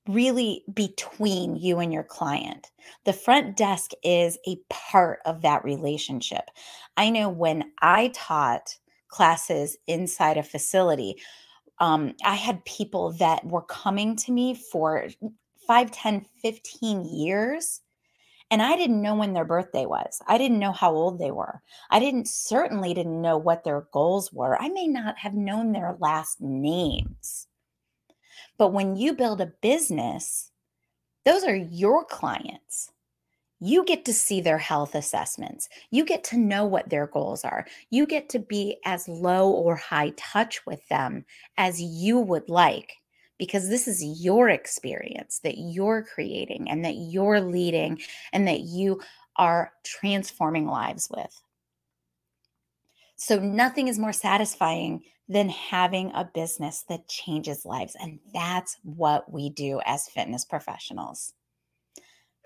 really 0.07 0.63
between 0.71 1.55
you 1.55 1.79
and 1.79 1.91
your 1.91 2.03
client. 2.03 2.71
The 3.05 3.13
front 3.13 3.57
desk 3.57 3.91
is 4.03 4.37
a 4.47 4.57
part 4.69 5.19
of 5.25 5.41
that 5.41 5.63
relationship. 5.63 6.51
I 6.95 7.09
know 7.09 7.29
when 7.29 7.71
I 7.81 8.09
taught 8.13 8.77
classes 9.07 9.77
inside 9.87 10.37
a 10.37 10.43
facility, 10.43 11.15
um, 11.79 12.13
I 12.23 12.35
had 12.35 12.63
people 12.65 13.13
that 13.13 13.45
were 13.45 13.63
coming 13.63 14.15
to 14.17 14.31
me 14.31 14.53
for 14.53 15.07
5, 15.67 15.91
10, 15.91 16.25
15 16.41 17.03
years 17.03 17.81
and 18.51 18.61
I 18.61 18.75
didn't 18.77 19.01
know 19.01 19.15
when 19.15 19.33
their 19.33 19.45
birthday 19.45 19.85
was. 19.85 20.21
I 20.27 20.37
didn't 20.37 20.59
know 20.59 20.71
how 20.71 20.93
old 20.93 21.19
they 21.19 21.31
were. 21.31 21.61
I 21.89 21.99
didn't 21.99 22.27
certainly 22.27 22.93
didn't 22.93 23.21
know 23.21 23.37
what 23.37 23.63
their 23.63 23.87
goals 23.91 24.31
were. 24.31 24.61
I 24.61 24.69
may 24.69 24.87
not 24.87 25.17
have 25.17 25.33
known 25.33 25.71
their 25.71 25.97
last 25.99 26.41
names. 26.41 27.47
But 28.57 28.73
when 28.73 28.95
you 28.95 29.13
build 29.13 29.41
a 29.41 29.47
business, 29.61 30.51
those 31.25 31.43
are 31.43 31.55
your 31.55 32.05
clients. 32.05 32.91
you 33.59 33.83
get 33.85 34.05
to 34.05 34.13
see 34.13 34.41
their 34.41 34.57
health 34.57 34.95
assessments. 34.95 35.69
You 35.91 36.05
get 36.05 36.23
to 36.25 36.37
know 36.37 36.65
what 36.65 36.89
their 36.89 37.07
goals 37.07 37.43
are. 37.45 37.65
You 37.89 38.05
get 38.05 38.29
to 38.29 38.39
be 38.39 38.77
as 38.85 39.07
low 39.07 39.49
or 39.51 39.75
high 39.75 40.11
touch 40.17 40.65
with 40.65 40.87
them 40.89 41.25
as 41.57 41.81
you 41.81 42.19
would 42.19 42.49
like 42.49 42.93
because 43.37 43.69
this 43.69 43.87
is 43.87 44.03
your 44.03 44.49
experience 44.49 45.39
that 45.43 45.55
you're 45.57 46.03
creating 46.03 46.69
and 46.69 46.83
that 46.85 46.95
you're 46.95 47.41
leading 47.41 47.99
and 48.33 48.47
that 48.47 48.61
you 48.61 49.01
are 49.37 49.71
transforming 49.83 50.67
lives 50.67 51.09
with. 51.09 51.41
So, 53.17 53.39
nothing 53.39 53.87
is 53.87 53.99
more 53.99 54.13
satisfying 54.13 55.03
than 55.27 55.49
having 55.49 56.11
a 56.13 56.29
business 56.33 56.83
that 56.89 57.07
changes 57.07 57.65
lives. 57.65 57.95
And 57.99 58.19
that's 58.33 58.77
what 58.83 59.31
we 59.31 59.49
do 59.49 59.81
as 59.85 60.07
fitness 60.07 60.45
professionals. 60.45 61.33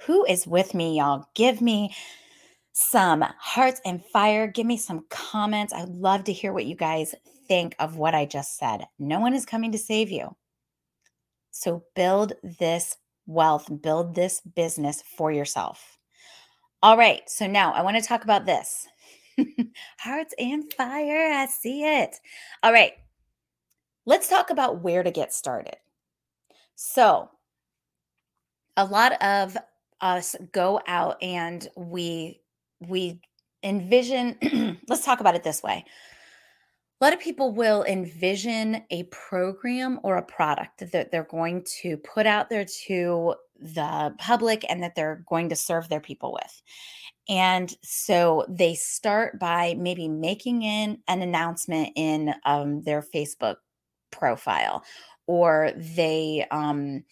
Who 0.05 0.24
is 0.25 0.48
with 0.48 0.74
me, 0.74 0.98
y'all? 0.98 1.25
Give 1.36 1.60
me 1.60 1.93
some 2.72 3.25
hearts 3.38 3.81
and 3.84 4.03
fire. 4.13 4.48
Give 4.48 4.65
me 4.65 4.77
some 4.77 5.05
comments. 5.10 5.74
I'd 5.74 5.89
love 5.89 6.24
to 6.25 6.34
hear 6.34 6.53
what 6.53 6.65
you 6.65 6.75
guys 6.75 7.13
think 7.48 7.75
of 7.79 7.98
what 7.98 8.15
I 8.15 8.25
just 8.25 8.58
said. 8.58 8.86
No 8.98 9.19
one 9.19 9.34
is 9.34 9.46
coming 9.46 9.72
to 9.74 9.77
save 9.77 10.10
you. 10.10 10.36
So 11.51 11.84
build 11.96 12.34
this 12.44 12.98
wealth, 13.25 13.70
build 13.82 14.15
this 14.15 14.41
business 14.41 15.03
for 15.18 15.32
yourself. 15.32 15.98
All 16.82 16.98
right. 16.98 17.22
So 17.27 17.48
now 17.48 17.74
I 17.74 17.82
want 17.82 17.98
to 17.98 18.08
talk 18.08 18.24
about 18.24 18.46
this 18.46 18.88
hearts 20.00 20.34
and 20.39 20.72
fire. 20.74 21.32
I 21.34 21.46
see 21.48 21.84
it. 21.84 22.15
All 22.63 22.72
right. 22.72 22.94
Let's 24.06 24.27
talk 24.27 24.50
about 24.50 24.82
where 24.82 25.03
to 25.03 25.12
get 25.12 25.34
started. 25.34 25.75
So, 26.75 27.29
a 28.77 28.86
lot 28.86 29.22
of 29.22 29.58
us 30.01 30.36
go 30.53 30.79
out 30.88 31.22
and 31.22 31.68
we 31.75 32.39
we 32.88 33.20
envision 33.63 34.38
let's 34.88 35.03
talk 35.03 35.20
about 35.20 35.36
it 35.36 35.44
this 35.44 35.62
way 35.62 35.84
a 37.00 37.06
lot 37.06 37.13
of 37.13 37.20
people 37.20 37.53
will 37.53 37.84
envision 37.84 38.84
a 38.89 39.03
program 39.03 40.00
or 40.03 40.18
a 40.18 40.22
product 40.22 40.91
that 40.91 41.12
they're 41.12 41.24
going 41.24 41.63
to 41.82 41.96
put 41.98 42.25
out 42.25 42.50
there 42.50 42.65
to 42.65 43.36
the 43.58 44.13
public 44.18 44.65
and 44.70 44.84
that 44.84 44.96
they're 44.96 45.24
going 45.27 45.50
to 45.50 45.56
serve 45.56 45.88
their 45.88 46.01
people 46.01 46.34
with. 46.34 46.62
And 47.29 47.74
so 47.84 48.46
they 48.50 48.74
start 48.74 49.39
by 49.39 49.75
maybe 49.77 50.08
making 50.08 50.63
in 50.63 50.98
an 51.08 51.22
announcement 51.22 51.91
in 51.96 52.34
um, 52.46 52.82
their 52.82 53.01
facebook 53.01 53.58
profile 54.12 54.84
or 55.27 55.72
they 55.75 56.46
um, 56.51 57.03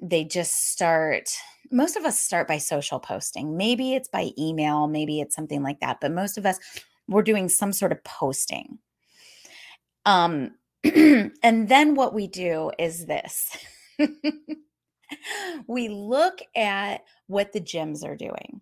they 0.00 0.24
just 0.24 0.70
start 0.70 1.30
most 1.70 1.96
of 1.96 2.04
us 2.04 2.18
start 2.18 2.48
by 2.48 2.58
social 2.58 2.98
posting. 2.98 3.56
Maybe 3.56 3.94
it's 3.94 4.08
by 4.08 4.30
email 4.38 4.88
maybe 4.88 5.20
it's 5.20 5.36
something 5.36 5.62
like 5.62 5.80
that 5.80 5.98
but 6.00 6.10
most 6.10 6.38
of 6.38 6.46
us 6.46 6.58
we're 7.06 7.22
doing 7.22 7.48
some 7.48 7.72
sort 7.72 7.92
of 7.92 8.02
posting 8.02 8.78
um 10.06 10.52
and 10.84 11.68
then 11.68 11.94
what 11.94 12.14
we 12.14 12.26
do 12.26 12.70
is 12.78 13.06
this. 13.06 13.56
We 15.66 15.88
look 15.88 16.40
at 16.54 17.02
what 17.26 17.52
the 17.52 17.60
gyms 17.60 18.04
are 18.04 18.14
doing 18.16 18.60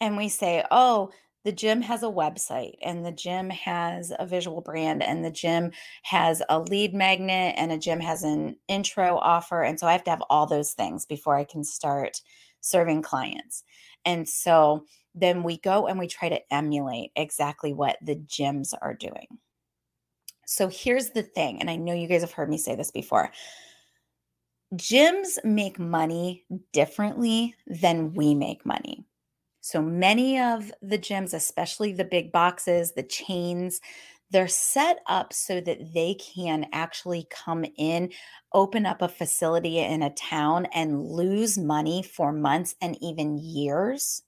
and 0.00 0.16
we 0.16 0.28
say 0.28 0.64
oh 0.70 1.10
the 1.44 1.50
gym 1.50 1.82
has 1.82 2.04
a 2.04 2.06
website 2.06 2.74
and 2.82 3.04
the 3.04 3.10
gym 3.10 3.50
has 3.50 4.12
a 4.16 4.24
visual 4.24 4.60
brand 4.60 5.02
and 5.02 5.24
the 5.24 5.30
gym 5.30 5.72
has 6.04 6.40
a 6.48 6.60
lead 6.60 6.94
magnet 6.94 7.56
and 7.58 7.72
a 7.72 7.78
gym 7.78 7.98
has 7.98 8.22
an 8.22 8.56
intro 8.68 9.18
offer 9.18 9.62
and 9.62 9.80
so 9.80 9.88
i 9.88 9.92
have 9.92 10.04
to 10.04 10.10
have 10.10 10.22
all 10.30 10.46
those 10.46 10.72
things 10.72 11.04
before 11.04 11.36
i 11.36 11.42
can 11.44 11.64
start 11.64 12.20
serving 12.62 13.02
clients. 13.02 13.64
And 14.04 14.26
so 14.28 14.86
then 15.14 15.42
we 15.42 15.58
go 15.58 15.86
and 15.86 15.98
we 15.98 16.06
try 16.06 16.30
to 16.30 16.40
emulate 16.52 17.10
exactly 17.14 17.74
what 17.74 17.98
the 18.00 18.16
gyms 18.16 18.72
are 18.80 18.94
doing 18.94 19.26
so 20.46 20.68
here's 20.68 21.10
the 21.10 21.22
thing 21.22 21.60
and 21.60 21.70
i 21.70 21.76
know 21.76 21.94
you 21.94 22.08
guys 22.08 22.22
have 22.22 22.32
heard 22.32 22.50
me 22.50 22.58
say 22.58 22.74
this 22.74 22.90
before 22.90 23.30
gyms 24.74 25.38
make 25.44 25.78
money 25.78 26.44
differently 26.72 27.54
than 27.66 28.12
we 28.14 28.34
make 28.34 28.64
money 28.64 29.04
so 29.64 29.80
many 29.80 30.40
of 30.40 30.72
the 30.82 30.98
gyms, 30.98 31.32
especially 31.32 31.92
the 31.92 32.04
big 32.04 32.32
boxes, 32.32 32.92
the 32.92 33.04
chains, 33.04 33.80
they're 34.32 34.48
set 34.48 34.98
up 35.06 35.32
so 35.32 35.60
that 35.60 35.92
they 35.94 36.14
can 36.14 36.66
actually 36.72 37.28
come 37.30 37.64
in, 37.76 38.10
open 38.52 38.86
up 38.86 39.02
a 39.02 39.08
facility 39.08 39.78
in 39.78 40.02
a 40.02 40.10
town, 40.14 40.66
and 40.74 41.04
lose 41.04 41.58
money 41.58 42.02
for 42.02 42.32
months 42.32 42.74
and 42.80 42.96
even 43.00 43.38
years. 43.38 44.22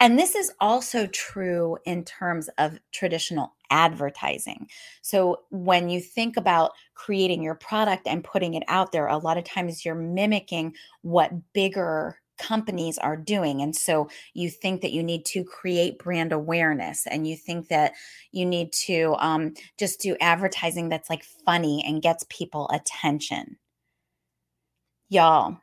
And 0.00 0.18
this 0.18 0.34
is 0.34 0.52
also 0.60 1.06
true 1.06 1.78
in 1.84 2.04
terms 2.04 2.48
of 2.58 2.78
traditional 2.92 3.54
advertising. 3.70 4.68
So, 5.02 5.42
when 5.50 5.88
you 5.88 6.00
think 6.00 6.36
about 6.36 6.72
creating 6.94 7.42
your 7.42 7.54
product 7.54 8.06
and 8.06 8.22
putting 8.22 8.54
it 8.54 8.62
out 8.68 8.92
there, 8.92 9.06
a 9.06 9.18
lot 9.18 9.38
of 9.38 9.44
times 9.44 9.84
you're 9.84 9.94
mimicking 9.94 10.74
what 11.02 11.32
bigger 11.52 12.18
companies 12.38 12.98
are 12.98 13.16
doing. 13.16 13.62
And 13.62 13.74
so 13.74 14.08
you 14.34 14.50
think 14.50 14.82
that 14.82 14.92
you 14.92 15.02
need 15.02 15.24
to 15.26 15.44
create 15.44 15.98
brand 15.98 16.32
awareness 16.32 17.06
and 17.06 17.26
you 17.26 17.36
think 17.36 17.68
that 17.68 17.92
you 18.32 18.44
need 18.44 18.72
to 18.86 19.16
um, 19.18 19.54
just 19.78 20.00
do 20.00 20.16
advertising 20.20 20.88
that's 20.88 21.10
like 21.10 21.24
funny 21.44 21.82
and 21.86 22.02
gets 22.02 22.24
people 22.28 22.68
attention. 22.72 23.56
Y'all, 25.08 25.58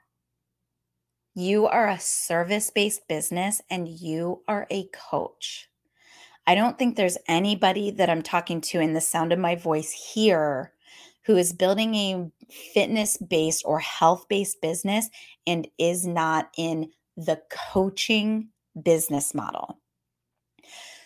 you 1.35 1.65
are 1.65 1.87
a 1.87 1.99
service 1.99 2.69
based 2.69 3.07
business 3.07 3.61
and 3.69 3.87
you 3.87 4.41
are 4.47 4.67
a 4.69 4.87
coach. 4.93 5.69
I 6.45 6.55
don't 6.55 6.77
think 6.77 6.95
there's 6.95 7.17
anybody 7.27 7.91
that 7.91 8.09
I'm 8.09 8.21
talking 8.21 8.61
to 8.61 8.79
in 8.79 8.93
the 8.93 9.01
sound 9.01 9.31
of 9.31 9.39
my 9.39 9.55
voice 9.55 9.91
here 10.13 10.73
who 11.25 11.37
is 11.37 11.53
building 11.53 11.95
a 11.95 12.31
fitness 12.73 13.17
based 13.17 13.63
or 13.65 13.79
health 13.79 14.27
based 14.27 14.61
business 14.61 15.09
and 15.47 15.67
is 15.77 16.05
not 16.05 16.49
in 16.57 16.91
the 17.15 17.41
coaching 17.49 18.49
business 18.81 19.33
model. 19.33 19.79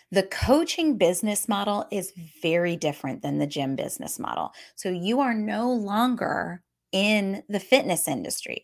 The 0.10 0.24
coaching 0.24 0.98
business 0.98 1.48
model 1.48 1.86
is 1.92 2.14
very 2.42 2.76
different 2.76 3.22
than 3.22 3.40
the 3.40 3.48
gym 3.48 3.76
business 3.76 4.18
model. 4.18 4.54
So 4.76 4.90
you 4.90 5.20
are 5.20 5.34
no 5.34 5.72
longer 5.72 6.64
in 6.92 7.44
the 7.50 7.60
fitness 7.60 8.08
industry. 8.08 8.64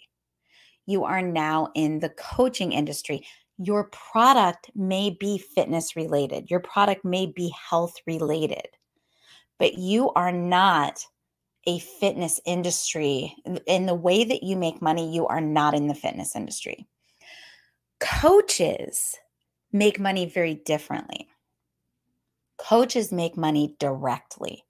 You 0.85 1.03
are 1.05 1.21
now 1.21 1.69
in 1.75 1.99
the 1.99 2.09
coaching 2.09 2.71
industry. 2.71 3.25
Your 3.57 3.85
product 3.85 4.71
may 4.75 5.15
be 5.19 5.37
fitness 5.37 5.95
related, 5.95 6.49
your 6.49 6.59
product 6.59 7.05
may 7.05 7.27
be 7.27 7.53
health 7.69 7.93
related, 8.07 8.67
but 9.59 9.77
you 9.77 10.11
are 10.11 10.31
not 10.31 11.05
a 11.65 11.79
fitness 11.79 12.41
industry. 12.45 13.35
In 13.67 13.85
the 13.85 13.95
way 13.95 14.23
that 14.23 14.43
you 14.43 14.57
make 14.57 14.81
money, 14.81 15.13
you 15.13 15.27
are 15.27 15.39
not 15.39 15.73
in 15.73 15.87
the 15.87 15.95
fitness 15.95 16.35
industry. 16.35 16.87
Coaches 17.99 19.15
make 19.71 19.99
money 19.99 20.25
very 20.25 20.55
differently. 20.55 21.27
Coaches 22.57 23.11
make 23.11 23.37
money 23.37 23.75
directly. 23.79 24.63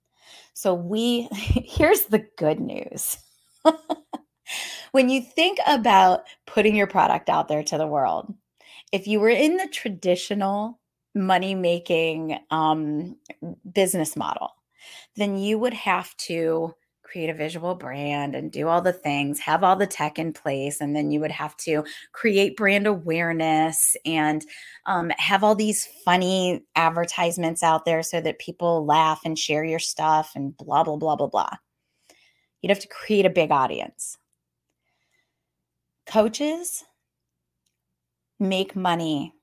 So, 0.52 0.74
we 0.74 1.22
here's 1.32 2.04
the 2.04 2.26
good 2.36 2.60
news. 2.60 3.18
when 4.94 5.08
you 5.08 5.20
think 5.20 5.58
about 5.66 6.22
putting 6.46 6.76
your 6.76 6.86
product 6.86 7.28
out 7.28 7.48
there 7.48 7.64
to 7.64 7.76
the 7.76 7.86
world, 7.86 8.32
if 8.92 9.08
you 9.08 9.18
were 9.18 9.28
in 9.28 9.56
the 9.56 9.66
traditional 9.66 10.78
money 11.16 11.52
making 11.52 12.38
um, 12.52 13.16
business 13.72 14.14
model, 14.14 14.50
then 15.16 15.36
you 15.36 15.58
would 15.58 15.74
have 15.74 16.16
to 16.18 16.72
create 17.02 17.28
a 17.28 17.34
visual 17.34 17.74
brand 17.74 18.36
and 18.36 18.52
do 18.52 18.68
all 18.68 18.80
the 18.80 18.92
things, 18.92 19.40
have 19.40 19.64
all 19.64 19.74
the 19.74 19.84
tech 19.84 20.16
in 20.16 20.32
place. 20.32 20.80
And 20.80 20.94
then 20.94 21.10
you 21.10 21.18
would 21.18 21.32
have 21.32 21.56
to 21.56 21.82
create 22.12 22.56
brand 22.56 22.86
awareness 22.86 23.96
and 24.06 24.44
um, 24.86 25.10
have 25.18 25.42
all 25.42 25.56
these 25.56 25.88
funny 26.04 26.62
advertisements 26.76 27.64
out 27.64 27.84
there 27.84 28.04
so 28.04 28.20
that 28.20 28.38
people 28.38 28.86
laugh 28.86 29.22
and 29.24 29.36
share 29.36 29.64
your 29.64 29.80
stuff 29.80 30.30
and 30.36 30.56
blah, 30.56 30.84
blah, 30.84 30.94
blah, 30.94 31.16
blah, 31.16 31.26
blah. 31.26 31.50
You'd 32.62 32.70
have 32.70 32.78
to 32.78 32.88
create 32.88 33.26
a 33.26 33.30
big 33.30 33.50
audience. 33.50 34.18
Coaches 36.06 36.84
make 38.38 38.76
money 38.76 39.34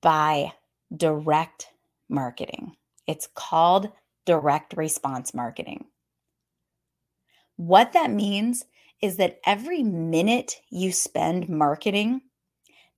by 0.00 0.52
direct 0.96 1.68
marketing. 2.08 2.76
It's 3.06 3.28
called 3.34 3.90
direct 4.24 4.74
response 4.76 5.34
marketing. 5.34 5.86
What 7.56 7.92
that 7.92 8.10
means 8.10 8.64
is 9.02 9.16
that 9.16 9.40
every 9.44 9.82
minute 9.82 10.56
you 10.70 10.92
spend 10.92 11.48
marketing 11.48 12.20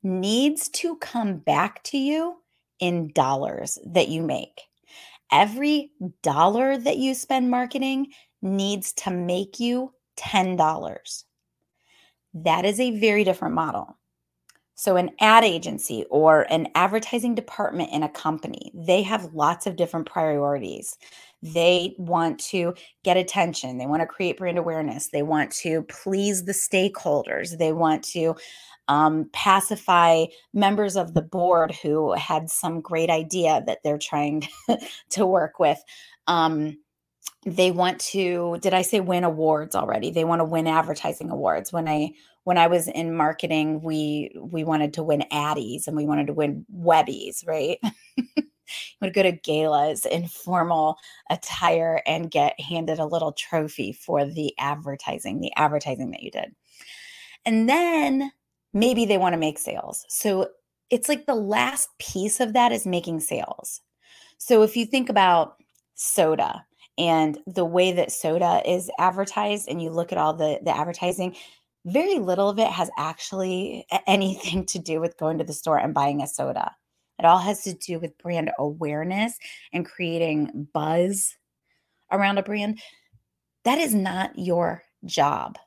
needs 0.02 0.68
to 0.68 0.96
come 0.96 1.38
back 1.38 1.82
to 1.84 1.98
you 1.98 2.36
in 2.78 3.08
dollars 3.12 3.78
that 3.86 4.08
you 4.08 4.22
make. 4.22 4.60
Every 5.32 5.92
dollar 6.22 6.76
that 6.76 6.96
you 6.96 7.14
spend 7.14 7.50
marketing 7.50 8.08
needs 8.42 8.92
to 8.94 9.10
make 9.10 9.60
you 9.60 9.92
$10. 10.18 11.24
That 12.34 12.64
is 12.64 12.78
a 12.80 12.98
very 12.98 13.24
different 13.24 13.54
model. 13.54 13.96
So, 14.80 14.96
an 14.96 15.10
ad 15.20 15.44
agency 15.44 16.06
or 16.08 16.46
an 16.50 16.68
advertising 16.74 17.34
department 17.34 17.90
in 17.92 18.02
a 18.02 18.08
company, 18.08 18.72
they 18.74 19.02
have 19.02 19.34
lots 19.34 19.66
of 19.66 19.76
different 19.76 20.06
priorities. 20.06 20.96
They 21.42 21.94
want 21.98 22.38
to 22.46 22.74
get 23.04 23.18
attention, 23.18 23.76
they 23.76 23.84
want 23.84 24.00
to 24.00 24.06
create 24.06 24.38
brand 24.38 24.56
awareness, 24.56 25.08
they 25.08 25.22
want 25.22 25.50
to 25.62 25.82
please 25.82 26.44
the 26.46 26.52
stakeholders, 26.52 27.58
they 27.58 27.74
want 27.74 28.04
to 28.04 28.36
um, 28.88 29.28
pacify 29.34 30.24
members 30.54 30.96
of 30.96 31.12
the 31.12 31.22
board 31.22 31.74
who 31.82 32.12
had 32.14 32.48
some 32.48 32.80
great 32.80 33.10
idea 33.10 33.62
that 33.66 33.80
they're 33.84 33.98
trying 33.98 34.48
to 35.10 35.26
work 35.26 35.58
with. 35.58 35.78
Um, 36.26 36.78
they 37.46 37.70
want 37.70 37.98
to 38.00 38.58
did 38.60 38.74
i 38.74 38.82
say 38.82 39.00
win 39.00 39.24
awards 39.24 39.74
already? 39.74 40.10
They 40.10 40.24
want 40.24 40.40
to 40.40 40.44
win 40.44 40.66
advertising 40.66 41.30
awards. 41.30 41.72
When 41.72 41.88
i 41.88 42.12
when 42.44 42.58
i 42.58 42.66
was 42.66 42.88
in 42.88 43.14
marketing 43.14 43.82
we 43.82 44.30
we 44.40 44.64
wanted 44.64 44.94
to 44.94 45.02
win 45.02 45.24
ADDYs 45.32 45.86
and 45.86 45.96
we 45.96 46.06
wanted 46.06 46.26
to 46.28 46.32
win 46.34 46.66
Webbys 46.74 47.46
right? 47.46 47.78
You 49.00 49.06
would 49.06 49.14
go 49.14 49.22
to 49.22 49.32
galas 49.32 50.06
in 50.06 50.28
formal 50.28 50.96
attire 51.28 52.02
and 52.06 52.30
get 52.30 52.60
handed 52.60 52.98
a 52.98 53.04
little 53.04 53.32
trophy 53.32 53.92
for 53.92 54.24
the 54.24 54.54
advertising 54.58 55.40
the 55.40 55.52
advertising 55.56 56.10
that 56.12 56.22
you 56.22 56.30
did. 56.30 56.54
And 57.44 57.68
then 57.68 58.30
maybe 58.72 59.04
they 59.04 59.18
want 59.18 59.32
to 59.32 59.38
make 59.38 59.58
sales. 59.58 60.04
So 60.08 60.50
it's 60.90 61.08
like 61.08 61.26
the 61.26 61.34
last 61.34 61.88
piece 61.98 62.40
of 62.40 62.52
that 62.52 62.72
is 62.72 62.86
making 62.86 63.20
sales. 63.20 63.80
So 64.38 64.62
if 64.62 64.76
you 64.76 64.86
think 64.86 65.08
about 65.08 65.56
soda 65.94 66.64
and 67.00 67.38
the 67.46 67.64
way 67.64 67.92
that 67.92 68.12
soda 68.12 68.62
is 68.70 68.90
advertised 68.98 69.68
and 69.68 69.80
you 69.82 69.88
look 69.88 70.12
at 70.12 70.18
all 70.18 70.34
the 70.34 70.60
the 70.62 70.76
advertising 70.76 71.34
very 71.86 72.18
little 72.18 72.50
of 72.50 72.58
it 72.58 72.68
has 72.68 72.90
actually 72.98 73.86
anything 74.06 74.66
to 74.66 74.78
do 74.78 75.00
with 75.00 75.16
going 75.16 75.38
to 75.38 75.44
the 75.44 75.54
store 75.54 75.78
and 75.78 75.94
buying 75.94 76.20
a 76.20 76.26
soda. 76.26 76.76
It 77.18 77.24
all 77.24 77.38
has 77.38 77.62
to 77.64 77.72
do 77.72 77.98
with 77.98 78.18
brand 78.18 78.50
awareness 78.58 79.38
and 79.72 79.86
creating 79.86 80.68
buzz 80.74 81.36
around 82.12 82.36
a 82.36 82.42
brand. 82.42 82.80
That 83.64 83.78
is 83.78 83.94
not 83.94 84.38
your 84.38 84.82
job. 85.06 85.58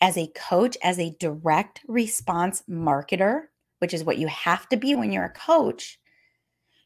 As 0.00 0.16
a 0.16 0.30
coach 0.34 0.76
as 0.82 0.98
a 0.98 1.16
direct 1.20 1.82
response 1.86 2.64
marketer 2.68 3.42
which 3.78 3.94
is 3.94 4.04
what 4.04 4.18
you 4.18 4.26
have 4.28 4.68
to 4.68 4.76
be 4.76 4.94
when 4.94 5.12
you're 5.12 5.24
a 5.24 5.30
coach 5.30 5.98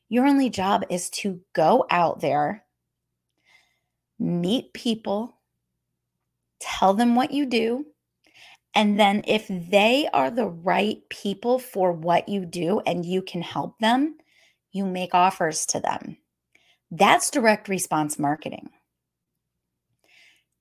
your 0.09 0.27
only 0.27 0.49
job 0.49 0.85
is 0.89 1.11
to 1.11 1.41
go 1.53 1.87
out 1.91 2.21
there 2.21 2.65
meet 4.19 4.73
people, 4.73 5.37
tell 6.61 6.95
them 6.95 7.15
what 7.15 7.31
you 7.31 7.47
do. 7.47 7.87
And 8.75 8.99
then, 8.99 9.25
if 9.27 9.49
they 9.49 10.09
are 10.13 10.31
the 10.31 10.47
right 10.47 10.99
people 11.09 11.59
for 11.59 11.91
what 11.93 12.29
you 12.29 12.45
do 12.45 12.81
and 12.81 13.05
you 13.05 13.23
can 13.23 13.43
help 13.43 13.79
them, 13.79 14.17
you 14.73 14.85
make 14.85 15.15
offers 15.15 15.67
to 15.67 15.81
them. 15.81 16.19
That's 16.91 17.31
direct 17.31 17.69
response 17.69 18.19
marketing. 18.19 18.71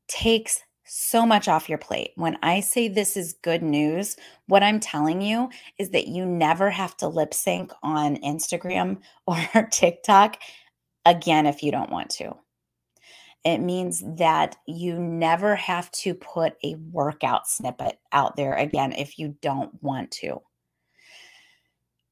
Takes 0.07 0.61
so 0.87 1.25
much 1.25 1.47
off 1.47 1.69
your 1.69 1.77
plate. 1.77 2.11
When 2.15 2.37
I 2.41 2.61
say 2.61 2.87
this 2.87 3.17
is 3.17 3.33
good 3.43 3.61
news, 3.61 4.15
what 4.47 4.63
I'm 4.63 4.79
telling 4.79 5.21
you 5.21 5.49
is 5.77 5.89
that 5.89 6.07
you 6.07 6.25
never 6.25 6.69
have 6.69 6.95
to 6.97 7.07
lip 7.07 7.33
sync 7.33 7.71
on 7.83 8.17
Instagram 8.17 8.99
or 9.27 9.67
TikTok 9.71 10.39
again 11.05 11.45
if 11.45 11.61
you 11.61 11.71
don't 11.71 11.91
want 11.91 12.09
to. 12.11 12.35
It 13.43 13.59
means 13.59 14.03
that 14.17 14.57
you 14.65 14.99
never 14.99 15.55
have 15.55 15.89
to 15.91 16.13
put 16.13 16.55
a 16.63 16.75
workout 16.91 17.47
snippet 17.47 17.99
out 18.11 18.35
there 18.35 18.53
again 18.53 18.91
if 18.91 19.17
you 19.17 19.35
don't 19.41 19.81
want 19.81 20.11
to. 20.11 20.41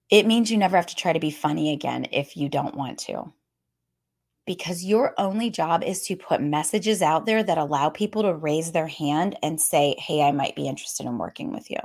It 0.09 0.27
means 0.27 0.51
you 0.51 0.57
never 0.57 0.77
have 0.77 0.85
to 0.87 0.95
try 0.95 1.13
to 1.13 1.19
be 1.19 1.31
funny 1.31 1.73
again 1.73 2.07
if 2.11 2.37
you 2.37 2.47
don't 2.47 2.75
want 2.75 2.99
to. 2.99 3.33
Because 4.45 4.83
your 4.83 5.15
only 5.17 5.49
job 5.49 5.83
is 5.83 6.03
to 6.03 6.15
put 6.15 6.39
messages 6.39 7.01
out 7.01 7.25
there 7.25 7.43
that 7.43 7.57
allow 7.57 7.89
people 7.89 8.21
to 8.21 8.35
raise 8.35 8.71
their 8.71 8.87
hand 8.87 9.35
and 9.41 9.59
say, 9.59 9.95
Hey, 9.97 10.21
I 10.21 10.31
might 10.31 10.55
be 10.55 10.67
interested 10.67 11.07
in 11.07 11.17
working 11.17 11.51
with 11.51 11.71
you. 11.71 11.79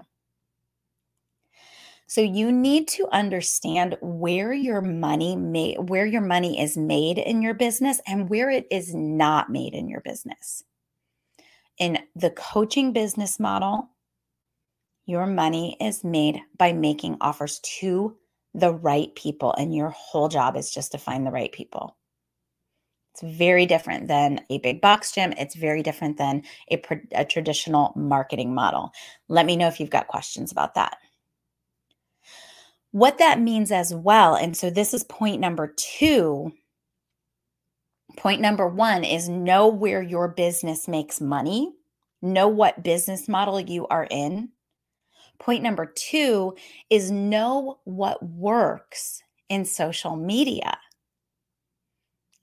So 2.11 2.21
you 2.21 2.51
need 2.51 2.89
to 2.89 3.07
understand 3.13 3.97
where 4.01 4.53
your 4.53 4.81
money 4.81 5.37
where 5.79 6.07
your 6.07 6.21
money 6.21 6.61
is 6.61 6.77
made 6.77 7.19
in 7.19 7.41
your 7.41 7.55
business 7.55 8.01
and 8.05 8.29
where 8.29 8.51
it 8.51 8.67
is 8.69 8.93
not 8.93 9.49
made 9.49 9.75
in 9.75 9.89
your 9.89 10.01
business. 10.01 10.65
In 11.79 12.01
the 12.17 12.31
coaching 12.31 12.93
business 12.93 13.39
model, 13.39 13.91
your 15.07 15.25
money 15.29 15.77
is 15.81 16.03
made 16.03 16.41
by 16.59 16.73
making 16.73 17.17
offers 17.21 17.61
to 17.79 18.17
the 18.55 18.75
right 18.75 19.15
people 19.15 19.53
and 19.53 19.73
your 19.73 19.91
whole 19.91 20.27
job 20.27 20.57
is 20.57 20.73
just 20.73 20.91
to 20.91 20.99
find 20.99 21.25
the 21.25 21.31
right 21.31 21.53
people. 21.53 21.97
It's 23.15 23.23
very 23.23 23.67
different 23.67 24.09
than 24.09 24.41
a 24.51 24.59
big 24.59 24.81
box 24.81 25.13
gym. 25.13 25.33
It's 25.39 25.55
very 25.55 25.85
different 25.85 26.19
than 26.19 26.43
a, 26.73 26.83
a 27.13 27.25
traditional 27.25 27.93
marketing 27.95 28.53
model. 28.53 28.91
Let 29.29 29.47
me 29.47 29.57
know 29.57 29.69
if 29.69 29.79
you've 29.79 29.91
got 29.91 30.09
questions 30.09 30.51
about 30.51 30.75
that 30.75 30.97
what 32.93 33.19
that 33.19 33.41
means 33.41 33.71
as 33.71 33.95
well. 33.95 34.35
And 34.35 34.57
so 34.57 34.71
this 34.71 34.95
is 34.95 35.05
point 35.05 35.41
number 35.41 35.75
two. 35.77 36.53
Point 38.17 38.41
number 38.41 38.67
one 38.67 39.05
is 39.05 39.29
know 39.29 39.69
where 39.69 40.03
your 40.03 40.29
business 40.29 40.89
makes 40.89 41.21
money, 41.21 41.73
know 42.21 42.49
what 42.49 42.83
business 42.83 43.29
model 43.29 43.61
you 43.61 43.87
are 43.87 44.07
in. 44.11 44.51
Point 45.39 45.63
number 45.63 45.87
two 45.87 46.57
is 46.91 47.11
know 47.11 47.79
what 47.85 48.23
works 48.23 49.23
in 49.49 49.65
social 49.65 50.17
media. 50.17 50.77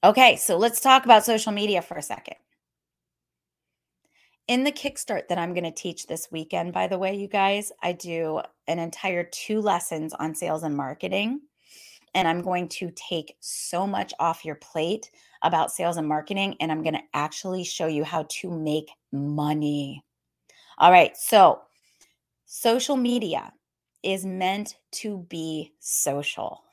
Okay, 0.04 0.38
so 0.38 0.58
let's 0.58 0.80
talk 0.80 1.06
about 1.06 1.26
social 1.26 1.52
media 1.52 1.82
for 1.82 1.98
a 1.98 2.02
second 2.02 2.36
in 4.48 4.64
the 4.64 4.72
kickstart 4.72 5.28
that 5.28 5.38
I'm 5.38 5.54
going 5.54 5.66
to 5.66 5.72
teach 5.72 6.08
this 6.08 6.30
weekend, 6.32 6.72
by 6.72 6.88
the 6.88 6.98
way, 6.98 7.16
you 7.16 7.28
guys, 7.28 7.72
I 7.84 7.92
do 7.92 8.42
an 8.68 8.80
entire 8.80 9.24
two 9.24 9.60
lessons 9.60 10.14
on 10.14 10.36
sales 10.36 10.64
and 10.64 10.76
marketing. 10.76 11.42
And 12.16 12.28
I'm 12.28 12.42
going 12.42 12.70
to 12.70 12.92
take 12.96 13.36
so 13.42 13.86
much 13.86 14.14
off 14.20 14.46
your 14.46 14.56
plate 14.56 15.12
about 15.44 15.72
sales 15.72 15.98
and 15.98 16.08
marketing. 16.08 16.56
And 16.60 16.72
I'm 16.72 16.82
going 16.82 16.96
to 16.96 17.04
actually 17.14 17.64
show 17.64 17.88
you 17.88 18.04
how 18.04 18.26
to 18.30 18.50
make 18.50 18.90
money. 19.12 20.04
All 20.78 20.92
right. 20.92 21.16
So, 21.18 21.62
social 22.46 22.96
media 22.96 23.52
is 24.02 24.26
meant 24.26 24.78
to 24.94 25.26
be 25.30 25.74
social. 25.80 26.64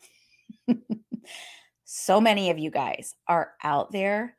so 1.84 2.20
many 2.20 2.50
of 2.50 2.58
you 2.58 2.70
guys 2.70 3.16
are 3.26 3.52
out 3.64 3.90
there 3.90 4.36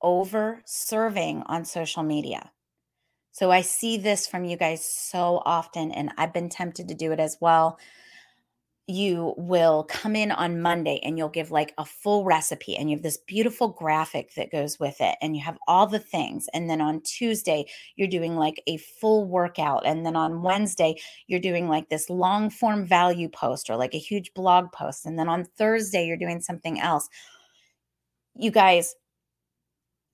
over 0.00 0.62
serving 0.64 1.42
on 1.46 1.64
social 1.64 2.02
media. 2.02 2.50
So 3.32 3.50
I 3.50 3.60
see 3.60 3.96
this 3.96 4.26
from 4.26 4.44
you 4.44 4.56
guys 4.56 4.84
so 4.84 5.42
often, 5.44 5.92
and 5.92 6.10
I've 6.18 6.32
been 6.32 6.48
tempted 6.48 6.88
to 6.88 6.94
do 6.94 7.12
it 7.12 7.20
as 7.20 7.36
well. 7.40 7.78
You 8.86 9.34
will 9.36 9.84
come 9.84 10.16
in 10.16 10.32
on 10.32 10.60
Monday 10.60 10.98
and 11.04 11.16
you'll 11.16 11.28
give 11.28 11.52
like 11.52 11.72
a 11.78 11.84
full 11.84 12.24
recipe, 12.24 12.76
and 12.76 12.90
you 12.90 12.96
have 12.96 13.04
this 13.04 13.18
beautiful 13.18 13.68
graphic 13.68 14.34
that 14.34 14.50
goes 14.50 14.80
with 14.80 15.00
it, 15.00 15.14
and 15.22 15.36
you 15.36 15.44
have 15.44 15.56
all 15.68 15.86
the 15.86 16.00
things. 16.00 16.48
And 16.52 16.68
then 16.68 16.80
on 16.80 17.02
Tuesday, 17.02 17.66
you're 17.94 18.08
doing 18.08 18.34
like 18.34 18.60
a 18.66 18.78
full 18.78 19.28
workout. 19.28 19.86
And 19.86 20.04
then 20.04 20.16
on 20.16 20.42
Wednesday, 20.42 20.96
you're 21.28 21.38
doing 21.38 21.68
like 21.68 21.88
this 21.88 22.10
long 22.10 22.50
form 22.50 22.84
value 22.84 23.28
post 23.28 23.70
or 23.70 23.76
like 23.76 23.94
a 23.94 23.98
huge 23.98 24.34
blog 24.34 24.72
post. 24.72 25.06
And 25.06 25.16
then 25.16 25.28
on 25.28 25.44
Thursday, 25.56 26.04
you're 26.04 26.16
doing 26.16 26.40
something 26.40 26.80
else. 26.80 27.08
You 28.34 28.50
guys, 28.50 28.96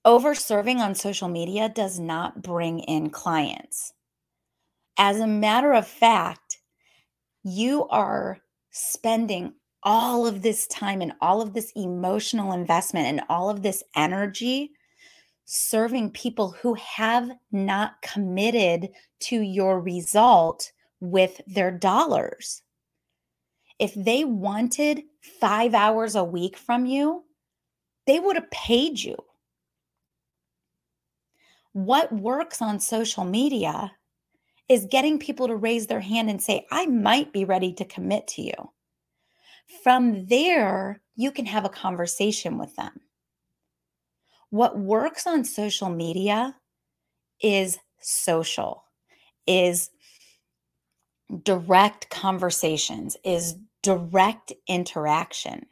over 0.07 0.33
serving 0.33 0.79
on 0.79 0.95
social 0.95 1.27
media 1.27 1.67
does 1.67 1.99
not 1.99 2.41
bring 2.41 2.79
in 2.79 3.09
clients. 3.09 3.91
As 4.97 5.19
a 5.19 5.27
matter 5.27 5.73
of 5.73 5.85
fact, 5.85 6.59
you 7.43 7.85
are 7.89 8.39
spending 8.71 9.53
all 9.83 10.25
of 10.25 10.41
this 10.41 10.65
time 10.67 11.01
and 11.01 11.11
all 11.19 11.41
of 11.41 11.53
this 11.53 11.73
emotional 11.75 12.53
investment 12.53 13.05
and 13.05 13.21
all 13.27 13.49
of 13.49 13.61
this 13.61 13.83
energy 13.97 14.71
serving 15.43 16.09
people 16.11 16.51
who 16.51 16.73
have 16.75 17.29
not 17.51 18.01
committed 18.01 18.87
to 19.19 19.41
your 19.41 19.81
result 19.81 20.71
with 21.01 21.41
their 21.47 21.69
dollars. 21.69 22.61
If 23.77 23.93
they 23.93 24.23
wanted 24.23 25.03
five 25.41 25.73
hours 25.73 26.15
a 26.15 26.23
week 26.23 26.55
from 26.55 26.85
you, 26.85 27.25
they 28.05 28.21
would 28.21 28.37
have 28.37 28.49
paid 28.51 29.01
you 29.01 29.17
what 31.77 32.11
works 32.11 32.59
on 32.59 32.79
social 32.79 33.23
media 33.23 33.91
is 34.67 34.87
getting 34.89 35.19
people 35.19 35.45
to 35.45 35.55
raise 35.55 35.85
their 35.85 35.99
hand 35.99 36.27
and 36.27 36.41
say, 36.41 36.65
I 36.71 36.87
might 36.87 37.31
be 37.31 37.45
ready 37.45 37.71
to 37.73 37.85
commit 37.85 38.25
to 38.29 38.41
you. 38.41 38.71
From 39.83 40.25
there, 40.25 41.03
you 41.15 41.31
can 41.31 41.45
have 41.45 41.65
a 41.65 41.69
conversation 41.69 42.57
with 42.57 42.75
them. 42.77 42.93
What 44.49 44.79
works 44.79 45.27
on 45.27 45.45
social 45.45 45.89
media 45.89 46.55
is 47.43 47.77
social, 48.01 48.83
is 49.45 49.91
direct 51.43 52.09
conversations, 52.09 53.17
is 53.23 53.53
direct 53.83 54.51
interaction. 54.67 55.67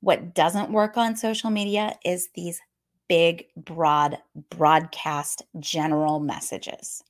What 0.00 0.34
doesn't 0.34 0.72
work 0.72 0.96
on 0.96 1.14
social 1.14 1.50
media 1.50 1.98
is 2.06 2.30
these 2.34 2.58
big, 3.10 3.46
broad, 3.56 4.18
broadcast 4.50 5.42
general 5.58 6.20
messages. 6.20 7.02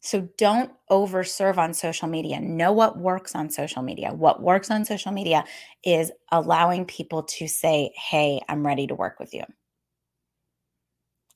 So 0.00 0.28
don't 0.38 0.72
overserve 0.90 1.58
on 1.58 1.74
social 1.74 2.08
media. 2.08 2.40
Know 2.40 2.72
what 2.72 2.98
works 2.98 3.34
on 3.34 3.50
social 3.50 3.82
media. 3.82 4.12
What 4.14 4.42
works 4.42 4.70
on 4.70 4.84
social 4.86 5.12
media 5.12 5.44
is 5.84 6.10
allowing 6.32 6.86
people 6.86 7.22
to 7.24 7.48
say, 7.48 7.92
Hey, 7.96 8.40
I'm 8.48 8.66
ready 8.66 8.86
to 8.86 8.94
work 8.94 9.18
with 9.20 9.34
you. 9.34 9.44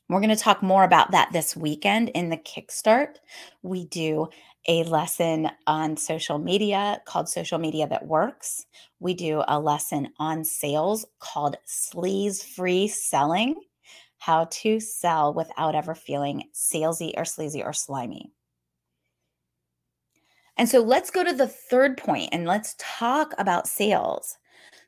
We're 0.09 0.21
going 0.21 0.31
to 0.31 0.37
talk 0.37 0.63
more 0.63 0.85
about 0.85 1.11
that 1.11 1.33
this 1.33 1.55
weekend 1.55 2.09
in 2.11 2.31
the 2.31 2.39
Kickstart. 2.39 3.17
We 3.63 3.85
do 3.85 4.29
a 4.67 4.83
lesson 4.85 5.51
on 5.67 5.99
social 5.99 6.39
media 6.39 7.03
called 7.05 7.29
Social 7.29 7.59
Media 7.59 7.87
That 7.87 8.07
Works. 8.07 8.65
We 9.01 9.13
do 9.13 9.43
a 9.47 9.61
lesson 9.61 10.09
on 10.19 10.45
sales 10.45 11.05
called 11.19 11.57
Sleaze 11.67 12.43
Free 12.43 12.89
Selling 12.89 13.57
How 14.17 14.49
to 14.51 14.81
Sell 14.81 15.35
Without 15.35 15.75
Ever 15.75 15.95
Feeling 15.95 16.45
Salesy 16.55 17.13
or 17.17 17.27
Sleazy 17.27 17.63
or 17.63 17.75
Slimy. 17.75 18.33
And 20.57 20.69
so 20.71 20.81
let's 20.81 21.11
go 21.11 21.23
to 21.23 21.35
the 21.35 21.47
third 21.47 21.99
point 21.99 22.31
and 22.33 22.47
let's 22.47 22.75
talk 22.79 23.35
about 23.37 23.69
sales. 23.69 24.39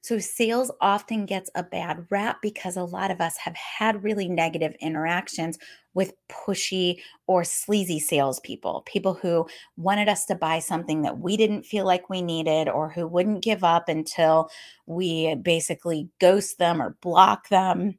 So, 0.02 0.18
sales 0.18 0.70
often 0.80 1.26
gets 1.26 1.50
a 1.54 1.62
bad 1.62 2.06
rap 2.10 2.38
because 2.40 2.76
a 2.76 2.84
lot 2.84 3.10
of 3.10 3.20
us 3.20 3.36
have 3.36 3.54
had 3.54 4.02
really 4.02 4.28
negative 4.28 4.74
interactions 4.80 5.58
with 5.92 6.14
pushy 6.28 7.00
or 7.26 7.44
sleazy 7.44 7.98
salespeople, 7.98 8.82
people 8.86 9.14
who 9.14 9.46
wanted 9.76 10.08
us 10.08 10.24
to 10.26 10.34
buy 10.34 10.58
something 10.58 11.02
that 11.02 11.18
we 11.18 11.36
didn't 11.36 11.66
feel 11.66 11.84
like 11.84 12.08
we 12.08 12.22
needed 12.22 12.68
or 12.68 12.88
who 12.88 13.06
wouldn't 13.06 13.42
give 13.42 13.64
up 13.64 13.88
until 13.88 14.48
we 14.86 15.34
basically 15.34 16.08
ghost 16.18 16.58
them 16.58 16.80
or 16.80 16.96
block 17.02 17.48
them 17.48 17.98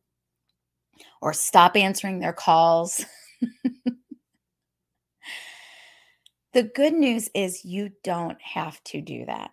or 1.21 1.33
stop 1.33 1.75
answering 1.75 2.19
their 2.19 2.33
calls. 2.33 3.05
the 6.53 6.63
good 6.63 6.93
news 6.93 7.29
is 7.35 7.65
you 7.65 7.91
don't 8.03 8.41
have 8.41 8.81
to 8.85 9.01
do 9.01 9.25
that. 9.25 9.51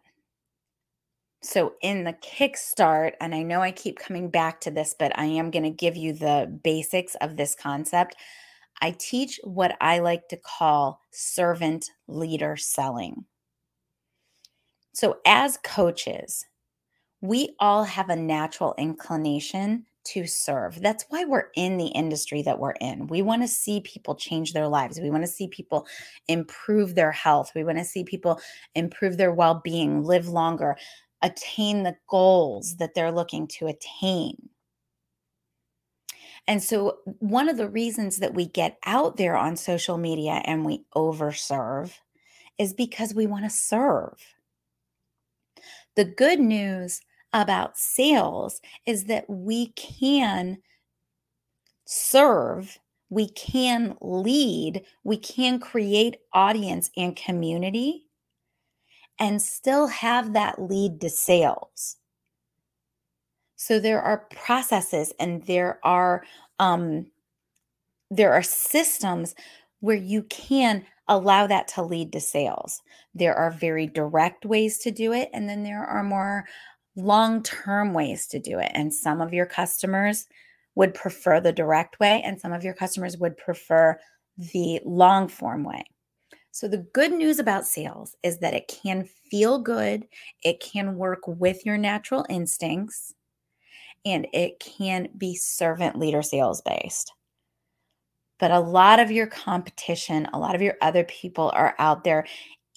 So, 1.49 1.77
in 1.81 2.05
the 2.05 2.13
kickstart, 2.13 3.13
and 3.23 3.35
I 3.35 3.43
know 3.43 3.63
I 3.63 3.71
keep 3.71 3.99
coming 3.99 4.29
back 4.29 4.61
to 4.61 4.71
this, 4.71 4.95
but 4.99 5.19
I 5.19 5.25
am 5.25 5.51
going 5.51 5.63
to 5.63 5.71
give 5.71 5.97
you 5.97 6.13
the 6.13 6.61
basics 6.63 7.15
of 7.23 7.39
this 7.39 7.55
concept. 7.55 8.17
I 8.83 8.95
teach 8.99 9.41
what 9.45 9.75
I 9.81 10.01
like 10.01 10.29
to 10.29 10.37
call 10.37 11.01
servant 11.11 11.91
leader 12.07 12.59
selling. 12.59 13.25
So, 14.93 15.21
as 15.25 15.57
coaches, 15.65 16.45
we 17.23 17.57
all 17.61 17.85
have 17.85 18.11
a 18.11 18.17
natural 18.17 18.75
inclination 18.77 19.87
to 20.05 20.27
serve. 20.27 20.83
That's 20.83 21.07
why 21.09 21.25
we're 21.25 21.49
in 21.57 21.79
the 21.79 21.89
industry 21.89 22.43
that 22.43 22.59
we're 22.59 22.75
in. 22.83 23.07
We 23.07 23.23
want 23.23 23.41
to 23.41 23.49
see 23.49 23.81
people 23.81 24.15
change 24.15 24.53
their 24.53 24.69
lives. 24.69 25.01
We 25.01 25.11
want 25.11 25.23
to 25.25 25.31
see 25.31 25.49
people 25.49 25.87
improve 26.29 26.95
their 26.95 27.13
health. 27.13 27.53
We 27.55 27.65
want 27.65 27.79
to 27.79 27.85
see 27.85 28.05
people 28.05 28.39
improve 28.75 29.17
their 29.17 29.33
well 29.33 29.63
being, 29.65 30.03
live 30.03 30.29
longer, 30.29 30.77
attain 31.23 31.83
the 31.83 31.97
goals 32.09 32.77
that 32.77 32.95
they're 32.95 33.13
looking 33.13 33.47
to 33.49 33.67
attain. 33.67 34.37
And 36.47 36.63
so, 36.63 36.99
one 37.19 37.49
of 37.49 37.59
the 37.59 37.69
reasons 37.69 38.19
that 38.19 38.35
we 38.35 38.47
get 38.47 38.79
out 38.87 39.17
there 39.19 39.37
on 39.37 39.57
social 39.57 39.99
media 39.99 40.41
and 40.45 40.65
we 40.65 40.85
overserve 40.97 41.93
is 42.57 42.73
because 42.73 43.15
we 43.15 43.27
want 43.27 43.45
to 43.45 43.51
serve. 43.51 44.19
The 45.95 46.07
good 46.07 46.41
news 46.41 47.03
about 47.33 47.77
sales 47.77 48.61
is 48.87 49.05
that 49.05 49.29
we 49.29 49.69
can 49.69 50.59
serve, 51.85 52.79
we 53.11 53.29
can 53.31 53.97
lead, 54.01 54.85
we 55.05 55.17
can 55.19 55.61
create 55.61 56.17
audience 56.33 56.91
and 56.97 57.15
community 57.15 58.08
and 59.19 59.43
still 59.43 59.87
have 59.89 60.33
that 60.33 60.61
lead 60.61 61.01
to 61.01 61.11
sales. 61.11 61.97
So 63.57 63.81
there 63.81 64.01
are 64.01 64.27
processes 64.31 65.13
and 65.19 65.45
there 65.47 65.81
are 65.83 66.25
um, 66.61 67.07
there 68.11 68.33
are 68.33 68.43
systems 68.43 69.35
where 69.81 69.97
you 69.97 70.23
can 70.25 70.85
allow 71.09 71.47
that 71.47 71.69
to 71.69 71.83
lead 71.83 72.13
to 72.13 72.21
sales. 72.21 72.83
There 73.15 73.35
are 73.35 73.51
very 73.51 73.87
direct 73.87 74.45
ways 74.45 74.79
to 74.79 74.91
do 74.91 75.13
it, 75.13 75.29
and 75.33 75.49
then 75.49 75.63
there 75.63 75.85
are 75.85 76.03
more 76.03 76.47
long 76.97 77.43
term 77.43 77.95
ways 77.95 78.27
to 78.29 78.39
do 78.39 78.59
it. 78.59 78.71
And 78.75 78.93
some 78.93 79.21
of 79.21 79.33
your 79.33 79.47
customers 79.47 80.27
would 80.75 80.95
prefer 80.95 81.41
the 81.41 81.53
direct 81.53 82.01
way, 82.01 82.23
and 82.25 82.41
some 82.41 82.53
of 82.53 82.65
your 82.65 82.75
customers 82.75 83.17
would 83.19 83.37
prefer 83.37 83.99
the 84.37 84.81
long 84.85 85.29
form 85.29 85.65
way. 85.65 85.85
So, 86.51 86.67
the 86.67 86.79
good 86.79 87.13
news 87.13 87.39
about 87.39 87.67
sales 87.67 88.17
is 88.23 88.39
that 88.39 88.55
it 88.55 88.69
can 88.69 89.05
feel 89.31 89.59
good, 89.59 90.07
it 90.43 90.61
can 90.61 90.97
work 90.97 91.21
with 91.27 91.65
your 91.65 91.77
natural 91.79 92.25
instincts, 92.29 93.15
and 94.05 94.27
it 94.33 94.61
can 94.61 95.09
be 95.17 95.35
servant 95.35 95.99
leader 95.99 96.23
sales 96.23 96.63
based. 96.63 97.13
But 98.39 98.51
a 98.53 98.61
lot 98.61 99.01
of 99.01 99.11
your 99.11 99.27
competition, 99.27 100.27
a 100.33 100.39
lot 100.39 100.55
of 100.55 100.63
your 100.63 100.77
other 100.81 101.05
people 101.05 101.51
are 101.55 101.75
out 101.79 102.05
there 102.05 102.27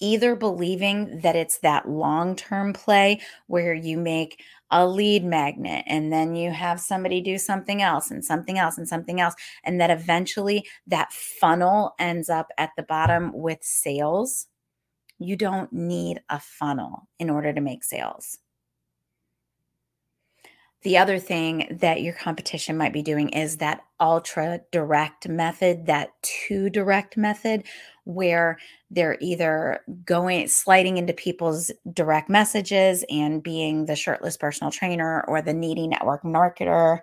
either 0.02 0.36
believing 0.36 1.20
that 1.20 1.36
it's 1.36 1.60
that 1.60 1.88
long 1.88 2.36
term 2.36 2.74
play 2.74 3.22
where 3.48 3.74
you 3.74 3.98
make 3.98 4.44
a 4.72 4.88
lead 4.88 5.24
magnet 5.24 5.84
and 5.88 6.12
then 6.12 6.36
you 6.36 6.52
have 6.52 6.80
somebody 6.80 7.22
do 7.22 7.38
something 7.38 7.82
else 7.82 8.10
and 8.10 8.24
something 8.24 8.58
else 8.58 8.78
and 8.78 8.88
something 8.88 9.22
else. 9.22 9.36
And 9.64 9.80
that 9.80 9.92
eventually 9.92 10.66
that 10.88 11.14
funnel 11.14 11.94
ends 12.00 12.30
up 12.30 12.48
at 12.58 12.72
the 12.76 12.84
bottom 12.84 13.32
with 13.34 13.60
sales. 13.62 14.48
You 15.20 15.36
don't 15.36 15.72
need 15.72 16.22
a 16.30 16.40
funnel 16.40 17.08
in 17.20 17.30
order 17.30 17.54
to 17.54 17.62
make 17.62 17.84
sales. 17.84 18.40
The 20.84 20.98
other 20.98 21.20
thing 21.20 21.78
that 21.80 22.02
your 22.02 22.14
competition 22.14 22.76
might 22.76 22.94
be 22.94 23.04
doing 23.04 23.30
is 23.30 23.58
that 23.58 23.82
ultra 24.00 24.62
direct 24.72 25.30
method, 25.30 25.86
that 25.86 26.10
too 26.24 26.72
direct 26.72 27.18
method, 27.18 27.66
where 28.06 28.58
they're 28.90 29.18
either 29.22 29.82
going 30.06 30.48
sliding 30.48 30.98
into 30.98 31.14
people's 31.14 31.72
direct 31.94 32.30
messages 32.30 33.06
and 33.12 33.44
being 33.44 33.86
the 33.86 33.96
shirtless 33.96 34.38
personal 34.38 34.72
trainer 34.72 35.24
or 35.28 35.42
the 35.42 35.54
needy 35.54 35.88
network 35.88 36.24
marketer. 36.24 37.00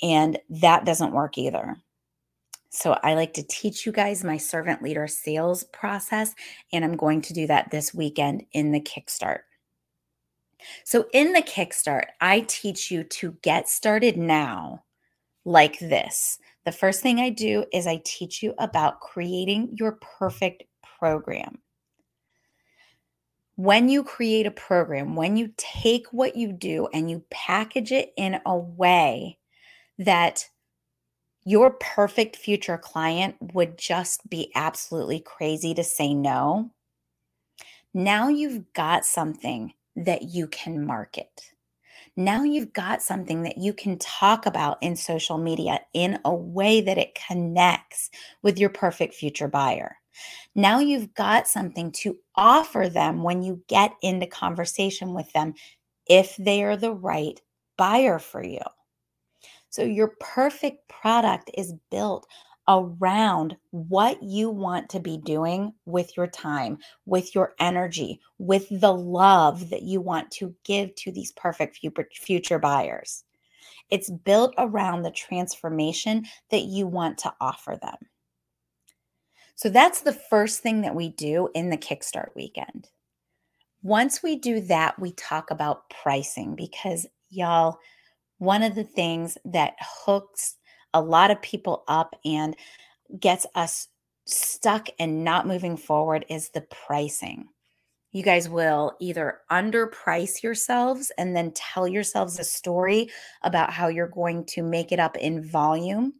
And 0.00 0.38
that 0.48 0.84
doesn't 0.84 1.12
work 1.12 1.38
either. 1.38 1.76
So, 2.70 2.98
I 3.02 3.14
like 3.14 3.34
to 3.34 3.42
teach 3.42 3.84
you 3.84 3.92
guys 3.92 4.24
my 4.24 4.38
servant 4.38 4.82
leader 4.82 5.06
sales 5.06 5.64
process, 5.64 6.34
and 6.72 6.84
I'm 6.84 6.96
going 6.96 7.20
to 7.22 7.34
do 7.34 7.46
that 7.48 7.70
this 7.70 7.92
weekend 7.92 8.44
in 8.52 8.72
the 8.72 8.80
Kickstart. 8.80 9.40
So, 10.84 11.06
in 11.12 11.32
the 11.32 11.42
Kickstart, 11.42 12.06
I 12.20 12.40
teach 12.40 12.90
you 12.90 13.04
to 13.04 13.36
get 13.42 13.68
started 13.68 14.16
now 14.16 14.84
like 15.44 15.78
this. 15.78 16.38
The 16.64 16.72
first 16.72 17.00
thing 17.00 17.18
I 17.18 17.30
do 17.30 17.64
is 17.72 17.86
I 17.86 18.00
teach 18.04 18.42
you 18.42 18.54
about 18.58 19.00
creating 19.00 19.76
your 19.78 19.98
perfect 20.18 20.64
program. 20.98 21.58
When 23.56 23.88
you 23.88 24.02
create 24.02 24.46
a 24.46 24.52
program, 24.52 25.14
when 25.14 25.36
you 25.36 25.52
take 25.56 26.06
what 26.12 26.36
you 26.36 26.52
do 26.52 26.88
and 26.92 27.10
you 27.10 27.24
package 27.30 27.92
it 27.92 28.12
in 28.16 28.40
a 28.46 28.56
way 28.56 29.38
that 29.98 30.48
your 31.44 31.72
perfect 31.72 32.36
future 32.36 32.78
client 32.78 33.34
would 33.52 33.76
just 33.76 34.28
be 34.30 34.50
absolutely 34.54 35.20
crazy 35.20 35.74
to 35.74 35.82
say 35.82 36.14
no. 36.14 36.70
Now 37.92 38.28
you've 38.28 38.72
got 38.72 39.04
something 39.04 39.74
that 39.96 40.22
you 40.22 40.46
can 40.48 40.84
market. 40.84 41.52
Now 42.16 42.42
you've 42.42 42.72
got 42.72 43.02
something 43.02 43.42
that 43.42 43.58
you 43.58 43.72
can 43.72 43.98
talk 43.98 44.46
about 44.46 44.78
in 44.82 44.96
social 44.96 45.38
media 45.38 45.80
in 45.94 46.18
a 46.24 46.34
way 46.34 46.80
that 46.80 46.98
it 46.98 47.18
connects 47.26 48.10
with 48.42 48.58
your 48.58 48.70
perfect 48.70 49.14
future 49.14 49.48
buyer. 49.48 49.96
Now 50.54 50.78
you've 50.78 51.14
got 51.14 51.48
something 51.48 51.90
to 51.92 52.18
offer 52.36 52.88
them 52.88 53.22
when 53.22 53.42
you 53.42 53.62
get 53.68 53.94
into 54.02 54.26
conversation 54.26 55.14
with 55.14 55.32
them 55.32 55.54
if 56.06 56.36
they 56.36 56.64
are 56.64 56.76
the 56.76 56.92
right 56.92 57.40
buyer 57.78 58.18
for 58.18 58.44
you. 58.44 58.60
So 59.70 59.82
your 59.82 60.14
perfect 60.20 60.88
product 60.88 61.50
is 61.56 61.72
built 61.90 62.26
around 62.68 63.56
what 63.70 64.22
you 64.22 64.48
want 64.48 64.88
to 64.90 65.00
be 65.00 65.18
doing 65.18 65.72
with 65.84 66.16
your 66.16 66.26
time, 66.28 66.78
with 67.06 67.34
your 67.34 67.54
energy, 67.58 68.20
with 68.38 68.68
the 68.70 68.92
love 68.92 69.70
that 69.70 69.82
you 69.82 70.00
want 70.00 70.30
to 70.30 70.54
give 70.64 70.94
to 70.94 71.10
these 71.10 71.32
perfect 71.32 71.80
future 72.14 72.58
buyers. 72.58 73.24
It's 73.90 74.10
built 74.10 74.54
around 74.58 75.02
the 75.02 75.10
transformation 75.10 76.24
that 76.50 76.62
you 76.62 76.86
want 76.86 77.18
to 77.18 77.34
offer 77.40 77.78
them. 77.80 77.96
So 79.54 79.68
that's 79.68 80.00
the 80.00 80.12
first 80.12 80.60
thing 80.60 80.80
that 80.80 80.94
we 80.94 81.10
do 81.10 81.48
in 81.54 81.70
the 81.70 81.76
Kickstart 81.76 82.34
weekend. 82.34 82.88
Once 83.82 84.22
we 84.22 84.36
do 84.36 84.60
that, 84.60 84.98
we 84.98 85.12
talk 85.12 85.50
about 85.50 85.90
pricing 85.90 86.54
because, 86.54 87.06
y'all, 87.30 87.78
one 88.38 88.62
of 88.62 88.74
the 88.74 88.84
things 88.84 89.36
that 89.44 89.74
hooks 89.80 90.56
a 90.94 91.00
lot 91.00 91.30
of 91.30 91.42
people 91.42 91.84
up 91.88 92.14
and 92.24 92.56
gets 93.18 93.46
us 93.54 93.88
stuck 94.26 94.88
and 94.98 95.24
not 95.24 95.46
moving 95.46 95.76
forward 95.76 96.24
is 96.28 96.50
the 96.50 96.62
pricing. 96.62 97.48
You 98.12 98.22
guys 98.22 98.48
will 98.48 98.94
either 99.00 99.40
underprice 99.50 100.42
yourselves 100.42 101.10
and 101.16 101.34
then 101.34 101.52
tell 101.52 101.88
yourselves 101.88 102.38
a 102.38 102.44
story 102.44 103.10
about 103.42 103.72
how 103.72 103.88
you're 103.88 104.06
going 104.06 104.44
to 104.46 104.62
make 104.62 104.92
it 104.92 105.00
up 105.00 105.16
in 105.16 105.42
volume, 105.42 106.14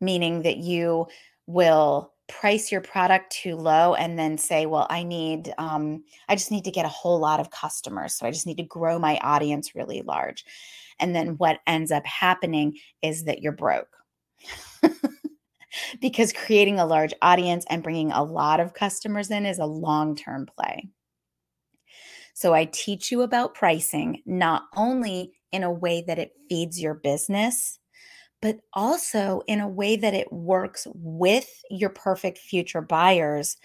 meaning 0.00 0.42
that 0.42 0.58
you 0.58 1.06
will 1.46 2.12
price 2.28 2.70
your 2.70 2.82
product 2.82 3.32
too 3.32 3.56
low 3.56 3.94
and 3.94 4.18
then 4.18 4.38
say, 4.38 4.66
well, 4.66 4.86
I 4.90 5.02
need, 5.02 5.52
um, 5.58 6.04
I 6.28 6.34
just 6.34 6.50
need 6.50 6.64
to 6.64 6.70
get 6.70 6.84
a 6.84 6.90
whole 6.90 7.18
lot 7.18 7.40
of 7.40 7.50
customers. 7.50 8.14
So 8.14 8.26
I 8.26 8.30
just 8.30 8.46
need 8.46 8.58
to 8.58 8.62
grow 8.62 8.98
my 8.98 9.18
audience 9.18 9.74
really 9.74 10.02
large. 10.02 10.44
And 11.02 11.14
then 11.14 11.34
what 11.36 11.60
ends 11.66 11.90
up 11.90 12.06
happening 12.06 12.78
is 13.02 13.24
that 13.24 13.42
you're 13.42 13.52
broke. 13.52 13.94
because 16.00 16.32
creating 16.32 16.78
a 16.78 16.86
large 16.86 17.12
audience 17.22 17.64
and 17.68 17.82
bringing 17.82 18.12
a 18.12 18.22
lot 18.22 18.60
of 18.60 18.74
customers 18.74 19.30
in 19.30 19.44
is 19.44 19.58
a 19.58 19.66
long 19.66 20.16
term 20.16 20.46
play. 20.46 20.88
So 22.34 22.54
I 22.54 22.64
teach 22.64 23.10
you 23.10 23.22
about 23.22 23.54
pricing, 23.54 24.22
not 24.24 24.64
only 24.74 25.32
in 25.50 25.62
a 25.62 25.72
way 25.72 26.02
that 26.06 26.18
it 26.18 26.32
feeds 26.48 26.80
your 26.80 26.94
business, 26.94 27.78
but 28.40 28.58
also 28.72 29.42
in 29.46 29.60
a 29.60 29.68
way 29.68 29.96
that 29.96 30.14
it 30.14 30.32
works 30.32 30.86
with 30.94 31.48
your 31.70 31.90
perfect 31.90 32.38
future 32.38 32.80
buyers 32.80 33.56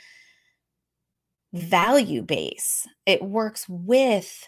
value 1.54 2.22
base. 2.22 2.86
It 3.06 3.24
works 3.24 3.66
with 3.70 4.48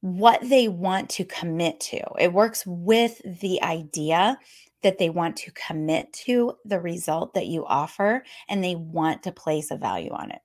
what 0.00 0.40
they 0.48 0.68
want 0.68 1.10
to 1.10 1.24
commit 1.24 1.80
to. 1.80 2.00
It 2.18 2.32
works 2.32 2.64
with 2.66 3.20
the 3.40 3.62
idea 3.62 4.38
that 4.82 4.98
they 4.98 5.10
want 5.10 5.36
to 5.36 5.50
commit 5.52 6.12
to 6.12 6.54
the 6.64 6.80
result 6.80 7.34
that 7.34 7.46
you 7.46 7.66
offer 7.66 8.22
and 8.48 8.62
they 8.62 8.76
want 8.76 9.24
to 9.24 9.32
place 9.32 9.70
a 9.70 9.76
value 9.76 10.12
on 10.12 10.30
it. 10.30 10.40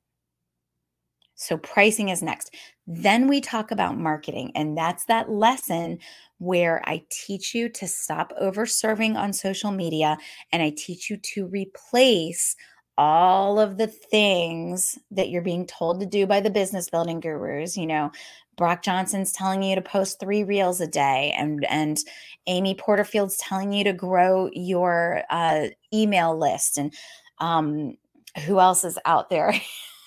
So, 1.36 1.58
pricing 1.58 2.10
is 2.10 2.22
next. 2.22 2.56
Then 2.86 3.28
we 3.28 3.42
talk 3.42 3.72
about 3.72 3.98
marketing, 3.98 4.52
and 4.56 4.78
that's 4.78 5.06
that 5.06 5.30
lesson 5.30 6.00
where 6.38 6.82
I 6.86 7.04
teach 7.10 7.56
you 7.56 7.70
to 7.70 7.88
stop 7.88 8.34
over 8.40 8.66
serving 8.66 9.18
on 9.18 9.34
social 9.34 9.72
media 9.72 10.18
and 10.52 10.62
I 10.62 10.74
teach 10.76 11.10
you 11.10 11.18
to 11.18 11.48
replace 11.48 12.56
all 12.98 13.60
of 13.60 13.78
the 13.78 13.88
things 13.88 14.98
that 15.12 15.30
you're 15.30 15.42
being 15.42 15.66
told 15.66 16.00
to 16.00 16.06
do 16.06 16.28
by 16.28 16.40
the 16.40 16.50
business 16.50 16.90
building 16.90 17.20
gurus, 17.20 17.76
you 17.76 17.88
know, 17.88 18.12
Brock 18.56 18.84
Johnson's 18.84 19.32
telling 19.32 19.64
you 19.64 19.76
to 19.76 19.82
post 19.82 20.20
3 20.20 20.44
reels 20.44 20.80
a 20.80 20.88
day 20.88 21.34
and 21.38 21.66
and 21.70 21.98
Amy 22.48 22.76
Porterfield's 22.76 23.38
telling 23.38 23.74
you 23.74 23.84
to 23.84 23.94
grow 23.94 24.50
your 24.54 25.24
uh, 25.30 25.68
email 25.94 26.38
list 26.38 26.78
and 26.78 26.94
um, 27.40 27.98
who 28.46 28.60
else 28.60 28.84
is 28.84 29.00
out 29.06 29.30
there? 29.30 29.54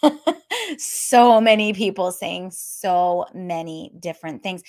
so 0.78 1.40
many 1.40 1.72
people 1.72 2.12
saying 2.12 2.50
so 2.52 3.26
many 3.34 3.92
different 3.98 4.42
things. 4.42 4.62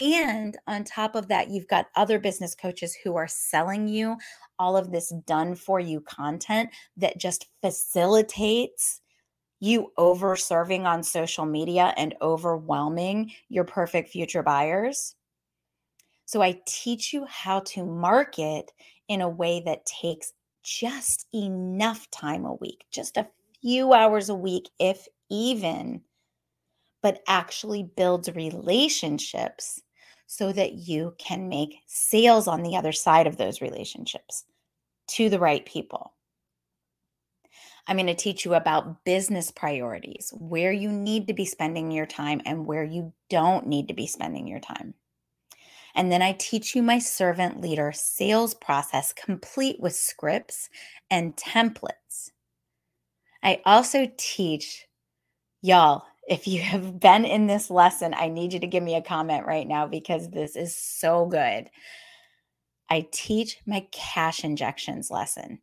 And 0.00 0.56
on 0.66 0.84
top 0.84 1.14
of 1.14 1.28
that, 1.28 1.50
you've 1.50 1.68
got 1.68 1.86
other 1.94 2.18
business 2.18 2.54
coaches 2.54 2.96
who 3.04 3.16
are 3.16 3.28
selling 3.28 3.86
you 3.86 4.16
all 4.58 4.76
of 4.76 4.90
this 4.90 5.12
done 5.26 5.54
for 5.54 5.80
you 5.80 6.00
content 6.00 6.70
that 6.96 7.18
just 7.18 7.48
facilitates 7.60 9.00
you 9.60 9.92
over 9.96 10.36
serving 10.36 10.86
on 10.86 11.02
social 11.02 11.46
media 11.46 11.94
and 11.96 12.14
overwhelming 12.20 13.32
your 13.48 13.64
perfect 13.64 14.10
future 14.10 14.42
buyers. 14.42 15.14
So 16.26 16.42
I 16.42 16.60
teach 16.66 17.12
you 17.12 17.26
how 17.26 17.60
to 17.60 17.84
market 17.84 18.72
in 19.08 19.20
a 19.20 19.28
way 19.28 19.62
that 19.64 19.86
takes 19.86 20.32
just 20.62 21.26
enough 21.34 22.10
time 22.10 22.44
a 22.44 22.54
week, 22.54 22.84
just 22.90 23.16
a 23.16 23.28
few 23.60 23.92
hours 23.92 24.28
a 24.28 24.34
week, 24.34 24.70
if 24.78 25.06
even, 25.30 26.00
but 27.02 27.22
actually 27.28 27.82
builds 27.82 28.34
relationships 28.34 29.82
so 30.26 30.52
that 30.52 30.74
you 30.74 31.14
can 31.18 31.48
make 31.48 31.80
sales 31.86 32.48
on 32.48 32.62
the 32.62 32.76
other 32.76 32.92
side 32.92 33.26
of 33.26 33.36
those 33.36 33.60
relationships 33.60 34.44
to 35.08 35.28
the 35.28 35.38
right 35.38 35.64
people. 35.66 36.12
I'm 37.86 37.96
going 37.96 38.06
to 38.06 38.14
teach 38.14 38.44
you 38.44 38.54
about 38.54 39.04
business 39.04 39.50
priorities, 39.50 40.32
where 40.38 40.72
you 40.72 40.90
need 40.90 41.28
to 41.28 41.34
be 41.34 41.44
spending 41.44 41.90
your 41.90 42.06
time 42.06 42.40
and 42.46 42.66
where 42.66 42.84
you 42.84 43.12
don't 43.28 43.66
need 43.66 43.88
to 43.88 43.94
be 43.94 44.06
spending 44.06 44.46
your 44.46 44.60
time. 44.60 44.94
And 45.94 46.10
then 46.10 46.22
I 46.22 46.32
teach 46.32 46.74
you 46.74 46.82
my 46.82 46.98
servant 46.98 47.60
leader 47.60 47.92
sales 47.94 48.54
process, 48.54 49.12
complete 49.12 49.78
with 49.78 49.94
scripts 49.94 50.70
and 51.10 51.36
templates. 51.36 52.30
I 53.42 53.60
also 53.66 54.10
teach 54.16 54.86
y'all, 55.60 56.04
if 56.28 56.46
you 56.46 56.60
have 56.62 57.00
been 57.00 57.24
in 57.24 57.46
this 57.46 57.70
lesson, 57.70 58.14
I 58.14 58.28
need 58.28 58.52
you 58.52 58.60
to 58.60 58.66
give 58.66 58.82
me 58.82 58.96
a 58.96 59.02
comment 59.02 59.46
right 59.46 59.66
now 59.66 59.86
because 59.86 60.30
this 60.30 60.56
is 60.56 60.76
so 60.76 61.26
good. 61.26 61.70
I 62.90 63.06
teach 63.12 63.58
my 63.66 63.86
cash 63.92 64.44
injections 64.44 65.10
lesson 65.10 65.60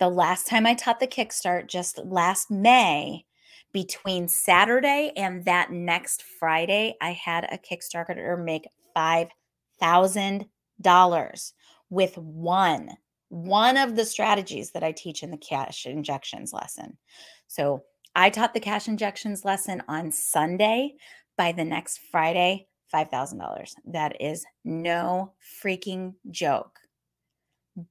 the 0.00 0.08
last 0.08 0.48
time 0.48 0.66
I 0.66 0.74
taught 0.74 0.98
the 0.98 1.06
Kickstart, 1.06 1.68
just 1.68 1.98
last 1.98 2.50
May, 2.50 3.24
between 3.72 4.26
Saturday 4.26 5.12
and 5.16 5.44
that 5.44 5.70
next 5.70 6.22
Friday, 6.22 6.96
I 7.00 7.12
had 7.12 7.44
a 7.44 7.56
Kickstarter 7.58 8.42
make 8.42 8.66
$5,000 8.96 11.52
with 11.90 12.16
one, 12.16 12.90
one 13.28 13.76
of 13.76 13.94
the 13.94 14.06
strategies 14.06 14.72
that 14.72 14.82
I 14.82 14.90
teach 14.92 15.22
in 15.22 15.30
the 15.30 15.36
cash 15.36 15.86
injections 15.86 16.52
lesson. 16.52 16.98
So 17.46 17.84
I 18.14 18.30
taught 18.30 18.54
the 18.54 18.60
cash 18.60 18.88
injections 18.88 19.44
lesson 19.44 19.82
on 19.88 20.10
Sunday. 20.12 20.94
By 21.40 21.52
the 21.52 21.64
next 21.64 22.00
Friday, 22.10 22.66
$5,000. 22.92 23.72
That 23.86 24.20
is 24.20 24.44
no 24.62 25.32
freaking 25.64 26.14
joke. 26.30 26.78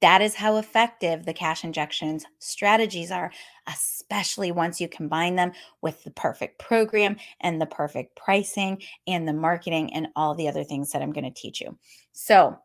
That 0.00 0.22
is 0.22 0.36
how 0.36 0.58
effective 0.58 1.24
the 1.24 1.32
cash 1.32 1.64
injections 1.64 2.24
strategies 2.38 3.10
are, 3.10 3.32
especially 3.66 4.52
once 4.52 4.80
you 4.80 4.88
combine 4.88 5.34
them 5.34 5.50
with 5.82 6.04
the 6.04 6.12
perfect 6.12 6.60
program 6.60 7.16
and 7.40 7.60
the 7.60 7.66
perfect 7.66 8.14
pricing 8.14 8.80
and 9.08 9.26
the 9.26 9.32
marketing 9.32 9.92
and 9.94 10.06
all 10.14 10.36
the 10.36 10.46
other 10.46 10.62
things 10.62 10.92
that 10.92 11.02
I'm 11.02 11.12
going 11.12 11.24
to 11.24 11.30
teach 11.30 11.60
you. 11.60 11.76
So, 12.12 12.56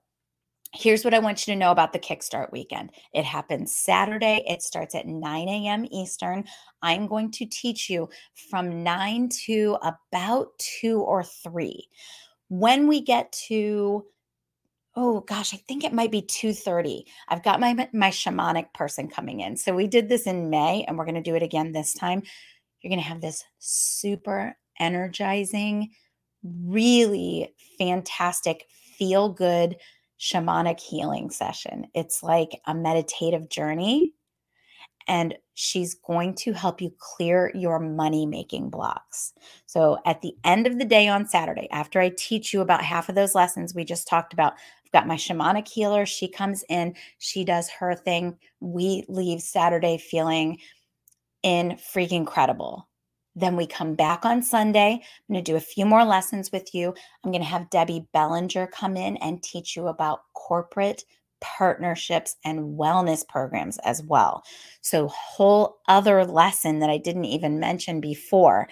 here's 0.74 1.04
what 1.04 1.14
I 1.14 1.20
want 1.20 1.46
you 1.46 1.54
to 1.54 1.60
know 1.60 1.72
about 1.72 1.94
the 1.94 2.00
Kickstart 2.00 2.52
weekend. 2.52 2.92
It 3.14 3.26
happens 3.26 3.76
Saturday. 3.76 4.44
It 4.48 4.62
starts 4.62 4.96
at 4.96 5.08
9 5.08 5.48
a.m. 5.48 5.86
Eastern. 5.92 6.46
I'm 6.82 7.08
going 7.08 7.32
to 7.32 7.46
teach 7.46 7.90
you 7.90 8.10
from 8.50 8.84
9 8.84 9.30
to 9.46 9.78
about 9.82 10.50
2 10.82 11.02
or 11.02 11.24
3. 11.24 11.88
When 12.50 12.88
we 12.88 13.02
get 13.02 13.32
to 13.48 14.06
oh 14.98 15.20
gosh, 15.22 15.54
I 15.54 15.58
think 15.58 15.84
it 15.84 15.94
might 15.94 16.12
be 16.12 16.22
2:30. 16.22 17.04
I've 17.28 17.44
got 17.44 17.60
my 17.60 17.90
my 17.94 18.10
shamanic 18.10 18.74
person 18.74 19.08
coming 19.08 19.42
in. 19.42 19.58
So 19.58 19.76
we 19.76 19.88
did 19.88 20.10
this 20.10 20.26
in 20.26 20.50
May 20.50 20.86
and 20.88 20.98
we're 20.98 21.06
going 21.06 21.16
to 21.16 21.22
do 21.22 21.36
it 21.36 21.44
again 21.44 21.72
this 21.72 21.94
time. 21.94 22.24
You're 22.82 22.90
going 22.90 23.02
to 23.02 23.10
have 23.10 23.22
this 23.22 23.44
super 23.60 24.56
energizing, 24.80 25.92
really 26.44 27.54
fantastic, 27.78 28.68
feel 28.98 29.30
good 29.30 29.78
shamanic 30.26 30.80
healing 30.80 31.30
session. 31.30 31.88
It's 31.94 32.24
like 32.24 32.62
a 32.66 32.74
meditative 32.74 33.50
journey 33.50 34.14
and 35.08 35.36
she's 35.54 35.94
going 35.94 36.34
to 36.34 36.52
help 36.52 36.82
you 36.82 36.92
clear 36.98 37.52
your 37.54 37.80
money 37.80 38.26
making 38.26 38.70
blocks. 38.70 39.34
So, 39.68 40.00
at 40.06 40.22
the 40.22 40.36
end 40.44 40.66
of 40.66 40.80
the 40.80 40.86
day 40.86 41.08
on 41.08 41.28
Saturday, 41.28 41.68
after 41.72 42.00
I 42.00 42.10
teach 42.10 42.54
you 42.54 42.62
about 42.62 42.84
half 42.84 43.08
of 43.08 43.16
those 43.16 43.36
lessons 43.36 43.76
we 43.76 43.86
just 43.86 44.08
talked 44.08 44.34
about, 44.34 44.54
I've 44.54 44.92
got 44.92 45.08
my 45.08 45.16
shamanic 45.16 45.68
healer. 45.68 46.08
She 46.08 46.28
comes 46.28 46.64
in, 46.70 46.96
she 47.20 47.46
does 47.46 47.70
her 47.70 47.94
thing. 47.94 48.38
We 48.60 49.06
leave 49.08 49.42
Saturday 49.42 49.98
feeling 50.00 50.58
in 51.44 51.74
freaking 51.74 52.14
incredible. 52.14 52.88
Then 53.36 53.56
we 53.56 53.68
come 53.68 53.96
back 53.96 54.26
on 54.26 54.42
Sunday. 54.42 54.94
I'm 54.94 55.34
going 55.34 55.44
to 55.44 55.52
do 55.52 55.58
a 55.58 55.62
few 55.62 55.86
more 55.86 56.06
lessons 56.06 56.52
with 56.52 56.74
you. 56.74 56.94
I'm 57.24 57.32
going 57.32 57.44
to 57.44 57.50
have 57.50 57.70
Debbie 57.70 58.08
Bellinger 58.14 58.68
come 58.68 58.96
in 58.96 59.18
and 59.18 59.44
teach 59.44 59.76
you 59.76 59.88
about 59.88 60.22
corporate 60.34 61.04
partnerships 61.42 62.38
and 62.46 62.80
wellness 62.80 63.28
programs 63.28 63.78
as 63.80 64.02
well. 64.04 64.44
So, 64.82 65.10
whole 65.10 65.78
other 65.88 66.26
lesson 66.26 66.80
that 66.80 66.90
I 66.90 66.98
didn't 66.98 67.26
even 67.26 67.60
mention 67.60 68.00
before 68.00 68.68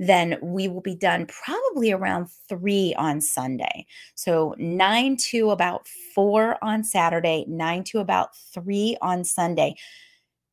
then 0.00 0.38
we 0.40 0.66
will 0.66 0.80
be 0.80 0.94
done 0.94 1.26
probably 1.26 1.92
around 1.92 2.26
three 2.48 2.94
on 2.96 3.20
Sunday. 3.20 3.86
So 4.14 4.54
nine 4.58 5.18
to 5.28 5.50
about 5.50 5.86
four 6.14 6.56
on 6.64 6.82
Saturday, 6.82 7.44
nine 7.46 7.84
to 7.84 7.98
about 7.98 8.34
three 8.34 8.96
on 9.02 9.24
Sunday. 9.24 9.76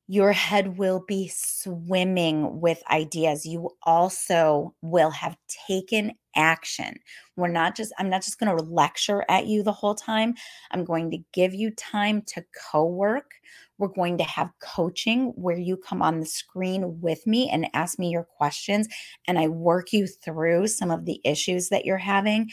Your 0.07 0.31
head 0.31 0.77
will 0.77 1.03
be 1.05 1.27
swimming 1.27 2.61
with 2.61 2.81
ideas. 2.89 3.45
You 3.45 3.69
also 3.83 4.73
will 4.81 5.09
have 5.09 5.37
taken 5.67 6.13
action. 6.33 6.95
We're 7.35 7.49
not 7.49 7.75
just, 7.75 7.91
I'm 7.99 8.09
not 8.09 8.21
just 8.21 8.39
going 8.39 8.55
to 8.55 8.63
lecture 8.63 9.25
at 9.27 9.47
you 9.47 9.63
the 9.63 9.73
whole 9.73 9.95
time. 9.95 10.35
I'm 10.71 10.85
going 10.85 11.11
to 11.11 11.19
give 11.33 11.53
you 11.53 11.71
time 11.71 12.21
to 12.27 12.45
co 12.71 12.85
work. 12.85 13.31
We're 13.79 13.89
going 13.89 14.17
to 14.19 14.23
have 14.23 14.49
coaching 14.61 15.33
where 15.35 15.57
you 15.57 15.75
come 15.75 16.01
on 16.01 16.21
the 16.21 16.25
screen 16.25 17.01
with 17.01 17.27
me 17.27 17.49
and 17.49 17.67
ask 17.73 17.99
me 17.99 18.09
your 18.09 18.23
questions, 18.23 18.87
and 19.27 19.37
I 19.37 19.49
work 19.49 19.93
you 19.93 20.07
through 20.07 20.67
some 20.67 20.89
of 20.89 21.05
the 21.05 21.19
issues 21.25 21.69
that 21.69 21.85
you're 21.85 21.97
having. 21.97 22.49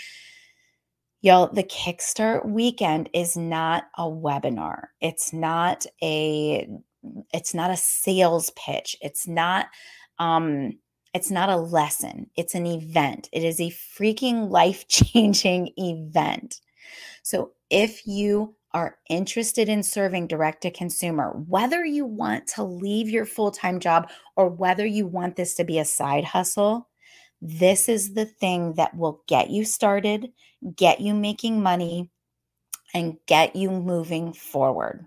Y'all, 1.22 1.50
the 1.50 1.62
Kickstart 1.62 2.46
weekend 2.46 3.08
is 3.14 3.34
not 3.36 3.84
a 3.96 4.02
webinar. 4.02 4.88
It's 5.00 5.32
not 5.32 5.86
a 6.02 6.68
it's 7.32 7.54
not 7.54 7.70
a 7.70 7.76
sales 7.76 8.50
pitch. 8.56 8.96
It's 9.00 9.26
not 9.26 9.66
um 10.18 10.72
it's 11.12 11.30
not 11.30 11.48
a 11.48 11.56
lesson. 11.56 12.28
It's 12.36 12.56
an 12.56 12.66
event. 12.66 13.28
It 13.32 13.44
is 13.44 13.60
a 13.60 13.70
freaking 13.70 14.50
life-changing 14.50 15.72
event. 15.76 16.60
So 17.22 17.52
if 17.70 18.06
you 18.06 18.56
are 18.72 18.98
interested 19.08 19.68
in 19.68 19.84
serving 19.84 20.26
direct 20.26 20.62
to 20.62 20.70
consumer, 20.70 21.30
whether 21.46 21.84
you 21.84 22.04
want 22.04 22.48
to 22.48 22.64
leave 22.64 23.08
your 23.08 23.24
full 23.24 23.52
time 23.52 23.78
job 23.78 24.10
or 24.36 24.48
whether 24.48 24.84
you 24.84 25.06
want 25.06 25.36
this 25.36 25.54
to 25.54 25.64
be 25.64 25.78
a 25.78 25.84
side 25.84 26.24
hustle, 26.24 26.88
this 27.40 27.88
is 27.88 28.14
the 28.14 28.26
thing 28.26 28.74
that 28.74 28.96
will 28.96 29.22
get 29.28 29.50
you 29.50 29.64
started, 29.64 30.32
get 30.74 31.00
you 31.00 31.14
making 31.14 31.62
money, 31.62 32.10
and 32.92 33.16
get 33.26 33.54
you 33.54 33.70
moving 33.70 34.32
forward. 34.32 35.06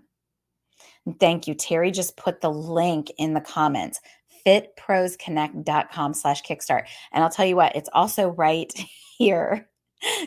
Thank 1.14 1.46
you. 1.46 1.54
Terry 1.54 1.90
just 1.90 2.16
put 2.16 2.40
the 2.40 2.50
link 2.50 3.10
in 3.18 3.34
the 3.34 3.40
comments 3.40 4.00
fitprosconnect.com 4.46 6.14
slash 6.14 6.42
kickstart. 6.42 6.84
And 7.12 7.22
I'll 7.22 7.28
tell 7.28 7.44
you 7.44 7.56
what, 7.56 7.76
it's 7.76 7.90
also 7.92 8.28
right 8.28 8.72
here 9.18 9.68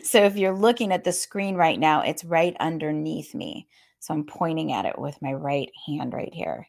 so 0.02 0.24
if 0.24 0.36
you're 0.36 0.56
looking 0.56 0.92
at 0.92 1.04
the 1.04 1.12
screen 1.12 1.54
right 1.54 1.78
now, 1.78 2.02
it's 2.02 2.24
right 2.24 2.56
underneath 2.60 3.34
me. 3.34 3.68
So 4.00 4.12
I'm 4.14 4.24
pointing 4.24 4.72
at 4.72 4.84
it 4.84 4.98
with 4.98 5.20
my 5.22 5.32
right 5.32 5.70
hand 5.86 6.12
right 6.12 6.32
here. 6.32 6.66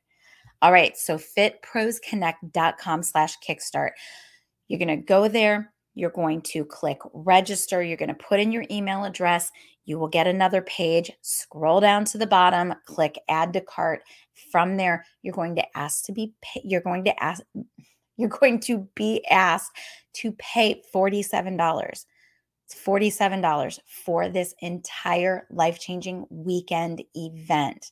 All 0.62 0.72
right, 0.72 0.96
so 0.96 1.18
fitprosconnect.com 1.18 3.04
slash 3.04 3.36
kickstart. 3.40 3.92
You're 4.68 4.80
going 4.80 4.88
to 5.00 5.06
go 5.06 5.28
there. 5.28 5.73
You're 5.96 6.10
going 6.10 6.42
to 6.42 6.66
click 6.66 7.00
register. 7.14 7.84
You're 7.84 7.98
going 7.98 8.10
to 8.10 8.16
put 8.16 8.40
in 8.40 8.52
your 8.52 8.66
email 8.72 9.04
address. 9.04 9.52
You 9.86 10.00
will 10.00 10.08
get 10.08 10.28
another 10.28 10.62
page. 10.62 11.12
Scroll 11.22 11.82
down 11.82 12.06
to 12.06 12.18
the 12.18 12.28
bottom, 12.28 12.74
click 12.86 13.20
add 13.30 13.54
to 13.54 13.62
cart. 13.62 14.04
From 14.52 14.78
there, 14.78 15.06
you're 15.22 15.34
going 15.34 15.56
to 15.56 15.78
ask 15.78 16.06
to 16.06 16.12
be 16.12 16.34
you're 16.64 16.82
going 16.82 17.04
to 17.06 17.24
ask 17.24 17.44
you're 18.18 18.30
going 18.30 18.60
to 18.62 18.88
be 18.96 19.26
asked 19.30 19.72
to 20.14 20.32
pay 20.34 20.82
$47. 20.94 22.06
It's 22.66 22.76
$47 22.86 23.80
for 23.88 24.30
this 24.30 24.54
entire 24.60 25.48
life 25.50 25.80
changing 25.80 26.26
weekend 26.30 27.04
event. 27.16 27.92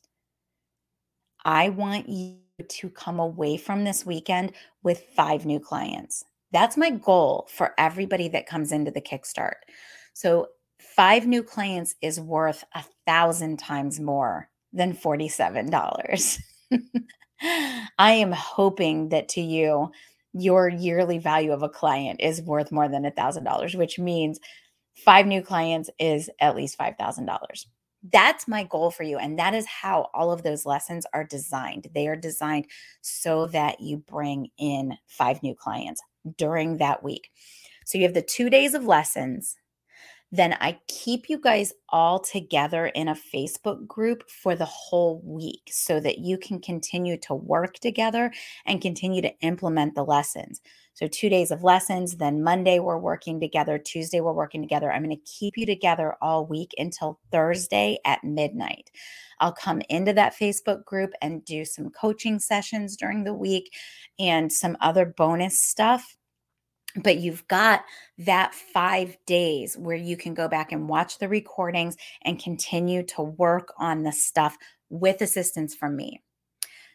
I 1.44 1.70
want 1.70 2.08
you 2.08 2.38
to 2.66 2.88
come 2.88 3.18
away 3.18 3.56
from 3.56 3.84
this 3.84 4.06
weekend 4.06 4.52
with 4.82 5.04
five 5.16 5.44
new 5.44 5.58
clients. 5.58 6.24
That's 6.52 6.76
my 6.76 6.90
goal 6.90 7.48
for 7.50 7.72
everybody 7.78 8.28
that 8.28 8.46
comes 8.46 8.72
into 8.72 8.90
the 8.90 9.00
Kickstart. 9.00 9.54
So, 10.12 10.48
five 10.78 11.26
new 11.26 11.42
clients 11.42 11.94
is 12.02 12.20
worth 12.20 12.64
a 12.74 12.84
thousand 13.06 13.58
times 13.58 14.00
more 14.00 14.48
than 14.72 14.94
$47. 14.94 16.38
I 17.42 18.12
am 18.12 18.32
hoping 18.32 19.08
that 19.10 19.28
to 19.30 19.40
you, 19.40 19.90
your 20.32 20.68
yearly 20.68 21.18
value 21.18 21.52
of 21.52 21.62
a 21.62 21.68
client 21.68 22.20
is 22.20 22.42
worth 22.42 22.72
more 22.72 22.88
than 22.88 23.04
a 23.04 23.10
thousand 23.10 23.44
dollars, 23.44 23.74
which 23.74 23.98
means 23.98 24.40
five 24.94 25.26
new 25.26 25.42
clients 25.42 25.90
is 25.98 26.30
at 26.40 26.56
least 26.56 26.78
$5,000. 26.78 27.66
That's 28.12 28.48
my 28.48 28.64
goal 28.64 28.90
for 28.90 29.04
you. 29.04 29.18
And 29.18 29.38
that 29.38 29.54
is 29.54 29.66
how 29.66 30.10
all 30.12 30.32
of 30.32 30.42
those 30.42 30.66
lessons 30.66 31.06
are 31.14 31.24
designed. 31.24 31.88
They 31.94 32.08
are 32.08 32.16
designed 32.16 32.66
so 33.00 33.46
that 33.48 33.80
you 33.80 33.98
bring 33.98 34.48
in 34.58 34.96
five 35.06 35.42
new 35.42 35.54
clients 35.54 36.02
during 36.36 36.78
that 36.78 37.02
week. 37.02 37.30
So 37.84 37.98
you 37.98 38.04
have 38.04 38.14
the 38.14 38.22
two 38.22 38.50
days 38.50 38.74
of 38.74 38.84
lessons. 38.84 39.56
Then 40.34 40.56
I 40.60 40.78
keep 40.88 41.28
you 41.28 41.38
guys 41.38 41.74
all 41.90 42.18
together 42.18 42.86
in 42.86 43.08
a 43.08 43.14
Facebook 43.14 43.86
group 43.86 44.30
for 44.30 44.56
the 44.56 44.64
whole 44.64 45.20
week 45.24 45.68
so 45.70 46.00
that 46.00 46.18
you 46.18 46.38
can 46.38 46.58
continue 46.58 47.18
to 47.18 47.34
work 47.34 47.74
together 47.74 48.32
and 48.64 48.80
continue 48.80 49.20
to 49.20 49.38
implement 49.40 49.94
the 49.94 50.04
lessons. 50.04 50.62
So, 50.94 51.06
two 51.06 51.28
days 51.28 51.50
of 51.50 51.62
lessons. 51.62 52.16
Then 52.16 52.42
Monday, 52.42 52.78
we're 52.78 52.98
working 52.98 53.40
together. 53.40 53.78
Tuesday, 53.78 54.20
we're 54.20 54.32
working 54.32 54.60
together. 54.60 54.92
I'm 54.92 55.02
going 55.02 55.16
to 55.16 55.22
keep 55.30 55.56
you 55.56 55.66
together 55.66 56.16
all 56.20 56.46
week 56.46 56.72
until 56.76 57.18
Thursday 57.30 57.98
at 58.04 58.22
midnight. 58.22 58.90
I'll 59.40 59.52
come 59.52 59.82
into 59.88 60.12
that 60.12 60.34
Facebook 60.38 60.84
group 60.84 61.12
and 61.20 61.44
do 61.44 61.64
some 61.64 61.90
coaching 61.90 62.38
sessions 62.38 62.96
during 62.96 63.24
the 63.24 63.34
week 63.34 63.72
and 64.18 64.52
some 64.52 64.76
other 64.80 65.06
bonus 65.06 65.60
stuff. 65.62 66.16
But 67.02 67.18
you've 67.18 67.48
got 67.48 67.84
that 68.18 68.54
five 68.54 69.16
days 69.26 69.78
where 69.78 69.96
you 69.96 70.16
can 70.16 70.34
go 70.34 70.46
back 70.46 70.72
and 70.72 70.88
watch 70.88 71.18
the 71.18 71.28
recordings 71.28 71.96
and 72.22 72.38
continue 72.38 73.02
to 73.04 73.22
work 73.22 73.72
on 73.78 74.02
the 74.02 74.12
stuff 74.12 74.58
with 74.90 75.22
assistance 75.22 75.74
from 75.74 75.96
me. 75.96 76.20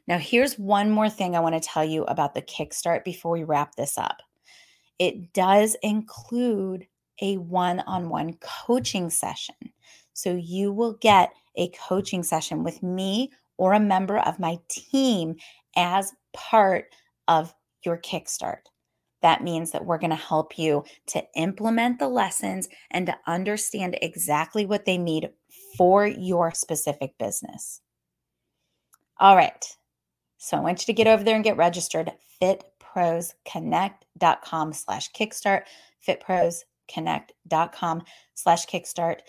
Now, 0.08 0.18
here's 0.18 0.58
one 0.58 0.90
more 0.90 1.10
thing 1.10 1.36
I 1.36 1.42
want 1.42 1.56
to 1.56 1.70
tell 1.70 1.84
you 1.84 2.04
about 2.04 2.34
the 2.34 2.42
Kickstart 2.42 3.04
before 3.04 3.32
we 3.32 3.44
wrap 3.44 3.76
this 3.76 3.98
up. 3.98 4.22
It 5.00 5.34
does 5.34 5.76
include 5.84 6.88
a 7.22 7.38
one 7.38 7.82
on 7.82 8.10
one 8.10 8.34
coaching 8.42 9.10
session. 9.10 9.56
So 10.14 10.36
you 10.36 10.72
will 10.72 10.94
get 10.94 11.32
a 11.56 11.70
coaching 11.70 12.24
session 12.24 12.64
with 12.64 12.82
me 12.82 13.32
or 13.58 13.74
a 13.74 13.80
member 13.80 14.20
of 14.20 14.40
my 14.40 14.58
team 14.70 15.36
as 15.76 16.14
part 16.34 16.86
of 17.28 17.54
your 17.84 17.98
Kickstart. 17.98 18.62
That 19.22 19.44
means 19.44 19.72
that 19.72 19.86
we're 19.86 19.98
going 19.98 20.12
to 20.12 20.16
help 20.16 20.58
you 20.58 20.84
to 21.08 21.24
implement 21.36 22.00
the 22.00 22.08
lessons 22.08 22.70
and 22.92 23.08
to 23.08 23.18
understand 23.26 23.98
exactly 24.02 24.66
what 24.66 24.86
they 24.86 24.98
need 24.98 25.30
for 25.78 26.06
your 26.06 26.52
specific 26.54 27.18
business. 27.18 27.82
All 29.20 29.36
right. 29.36 29.77
So 30.38 30.58
I 30.58 30.62
want 30.62 30.82
you 30.82 30.86
to 30.86 30.94
get 30.94 31.08
over 31.08 31.24
there 31.24 31.36
and 31.36 31.44
get 31.44 31.58
registered. 31.58 32.12
fitprosconnect.com 32.42 34.74
slash 34.74 35.12
kickstart, 35.12 35.64
fitprosconnect.com 36.08 38.04
slash 38.36 38.66
kickstart. 38.68 39.20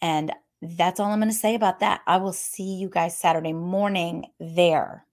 And 0.00 0.32
that's 0.62 1.00
all 1.00 1.10
I'm 1.10 1.18
going 1.18 1.30
to 1.30 1.36
say 1.36 1.54
about 1.54 1.80
that. 1.80 2.02
I 2.06 2.18
will 2.18 2.32
see 2.32 2.74
you 2.74 2.88
guys 2.88 3.18
Saturday 3.18 3.52
morning 3.52 4.26
there. 4.38 5.04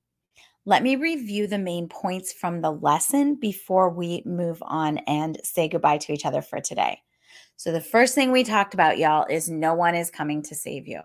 Let 0.66 0.84
me 0.84 0.96
review 0.96 1.48
the 1.48 1.58
main 1.58 1.88
points 1.88 2.32
from 2.32 2.62
the 2.62 2.72
lesson 2.72 3.36
before 3.36 3.90
we 3.90 4.22
move 4.26 4.62
on 4.62 5.00
and 5.00 5.40
say 5.44 5.68
goodbye 5.68 5.98
to 6.00 6.14
each 6.14 6.26
other 6.26 6.44
for 6.44 6.60
today. 6.60 7.02
So, 7.56 7.72
the 7.72 7.82
first 7.82 8.14
thing 8.14 8.32
we 8.32 8.44
talked 8.44 8.74
about, 8.74 9.00
y'all, 9.00 9.26
is 9.30 9.50
no 9.50 9.74
one 9.74 9.96
is 9.96 10.12
coming 10.12 10.44
to 10.44 10.56
save 10.56 10.88
you. 10.88 11.02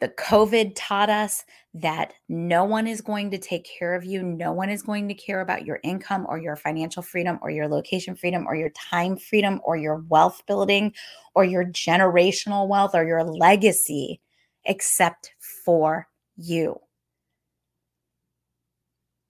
The 0.00 0.08
COVID 0.08 0.72
taught 0.76 1.10
us 1.10 1.44
that 1.74 2.14
no 2.28 2.64
one 2.64 2.86
is 2.86 3.02
going 3.02 3.30
to 3.32 3.38
take 3.38 3.68
care 3.78 3.94
of 3.94 4.02
you. 4.02 4.22
No 4.22 4.50
one 4.50 4.70
is 4.70 4.82
going 4.82 5.08
to 5.08 5.14
care 5.14 5.42
about 5.42 5.66
your 5.66 5.78
income 5.84 6.26
or 6.28 6.38
your 6.38 6.56
financial 6.56 7.02
freedom 7.02 7.38
or 7.42 7.50
your 7.50 7.68
location 7.68 8.16
freedom 8.16 8.46
or 8.46 8.56
your 8.56 8.70
time 8.70 9.18
freedom 9.18 9.60
or 9.62 9.76
your 9.76 10.02
wealth 10.08 10.42
building 10.46 10.94
or 11.34 11.44
your 11.44 11.66
generational 11.66 12.66
wealth 12.66 12.94
or 12.94 13.04
your 13.04 13.22
legacy 13.22 14.20
except 14.64 15.32
for 15.64 16.08
you. 16.36 16.80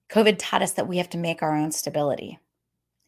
COVID 0.09 0.35
taught 0.39 0.61
us 0.61 0.73
that 0.73 0.87
we 0.87 0.97
have 0.97 1.09
to 1.09 1.17
make 1.17 1.41
our 1.41 1.55
own 1.55 1.71
stability. 1.71 2.39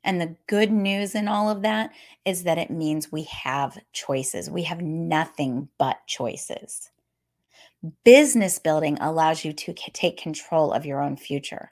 And 0.03 0.20
the 0.20 0.36
good 0.47 0.72
news 0.72 1.16
in 1.16 1.30
all 1.30 1.49
of 1.49 1.61
that 1.61 1.91
is 2.26 2.43
that 2.43 2.57
it 2.57 2.70
means 2.70 3.11
we 3.11 3.24
have 3.24 3.78
choices. 3.93 4.49
We 4.49 4.64
have 4.64 4.82
nothing 4.82 5.70
but 5.78 5.97
choices. 6.07 6.89
Business 8.06 8.60
building 8.60 8.98
allows 9.02 9.44
you 9.44 9.52
to 9.54 9.74
take 9.74 10.18
control 10.18 10.72
of 10.72 10.86
your 10.86 11.02
own 11.02 11.18
future. 11.18 11.72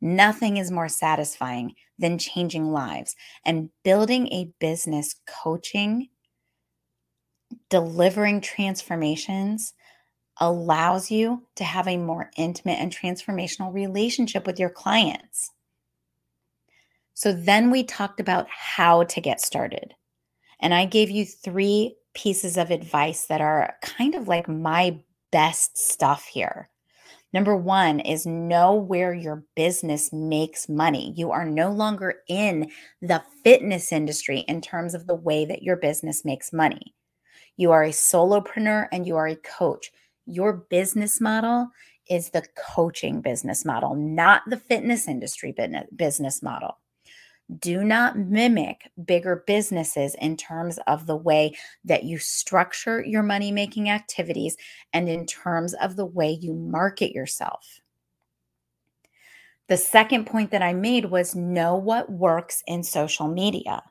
Nothing 0.00 0.56
is 0.56 0.70
more 0.70 0.88
satisfying 0.88 1.74
than 1.98 2.18
changing 2.18 2.70
lives 2.70 3.16
and 3.44 3.70
building 3.84 4.28
a 4.28 4.52
business 4.60 5.16
coaching, 5.26 6.08
delivering 7.68 8.40
transformations 8.40 9.74
allows 10.38 11.10
you 11.10 11.46
to 11.56 11.64
have 11.64 11.86
a 11.86 11.98
more 11.98 12.30
intimate 12.36 12.78
and 12.78 12.94
transformational 12.94 13.74
relationship 13.74 14.46
with 14.46 14.58
your 14.58 14.70
clients. 14.70 15.50
So 17.12 17.32
then 17.32 17.70
we 17.70 17.84
talked 17.84 18.20
about 18.20 18.46
how 18.48 19.04
to 19.04 19.20
get 19.20 19.40
started. 19.40 19.94
And 20.60 20.72
I 20.72 20.86
gave 20.86 21.10
you 21.10 21.26
three 21.26 21.96
pieces 22.14 22.56
of 22.56 22.70
advice 22.70 23.26
that 23.26 23.42
are 23.42 23.74
kind 23.82 24.14
of 24.14 24.28
like 24.28 24.48
my 24.48 25.00
best 25.30 25.78
stuff 25.78 26.26
here. 26.26 26.68
Number 27.32 27.56
one 27.56 28.00
is 28.00 28.26
know 28.26 28.74
where 28.74 29.14
your 29.14 29.44
business 29.54 30.12
makes 30.12 30.68
money. 30.68 31.12
You 31.16 31.30
are 31.30 31.44
no 31.44 31.70
longer 31.70 32.14
in 32.28 32.70
the 33.00 33.22
fitness 33.44 33.92
industry 33.92 34.40
in 34.48 34.60
terms 34.60 34.94
of 34.94 35.06
the 35.06 35.14
way 35.14 35.44
that 35.44 35.62
your 35.62 35.76
business 35.76 36.24
makes 36.24 36.52
money. 36.52 36.94
You 37.56 37.70
are 37.70 37.84
a 37.84 37.90
solopreneur 37.90 38.88
and 38.90 39.06
you 39.06 39.16
are 39.16 39.28
a 39.28 39.36
coach. 39.36 39.92
Your 40.26 40.52
business 40.70 41.20
model 41.20 41.68
is 42.08 42.30
the 42.30 42.44
coaching 42.56 43.20
business 43.20 43.64
model, 43.64 43.94
not 43.94 44.42
the 44.48 44.56
fitness 44.56 45.06
industry 45.06 45.54
business 45.94 46.42
model. 46.42 46.78
Do 47.58 47.82
not 47.82 48.16
mimic 48.16 48.90
bigger 49.04 49.42
businesses 49.46 50.14
in 50.20 50.36
terms 50.36 50.78
of 50.86 51.06
the 51.06 51.16
way 51.16 51.56
that 51.84 52.04
you 52.04 52.18
structure 52.18 53.04
your 53.04 53.22
money 53.22 53.50
making 53.50 53.90
activities 53.90 54.56
and 54.92 55.08
in 55.08 55.26
terms 55.26 55.74
of 55.74 55.96
the 55.96 56.06
way 56.06 56.30
you 56.30 56.54
market 56.54 57.12
yourself. 57.12 57.80
The 59.68 59.76
second 59.76 60.26
point 60.26 60.50
that 60.50 60.62
I 60.62 60.74
made 60.74 61.06
was 61.06 61.34
know 61.34 61.76
what 61.76 62.10
works 62.10 62.62
in 62.66 62.82
social 62.82 63.28
media. 63.28 63.82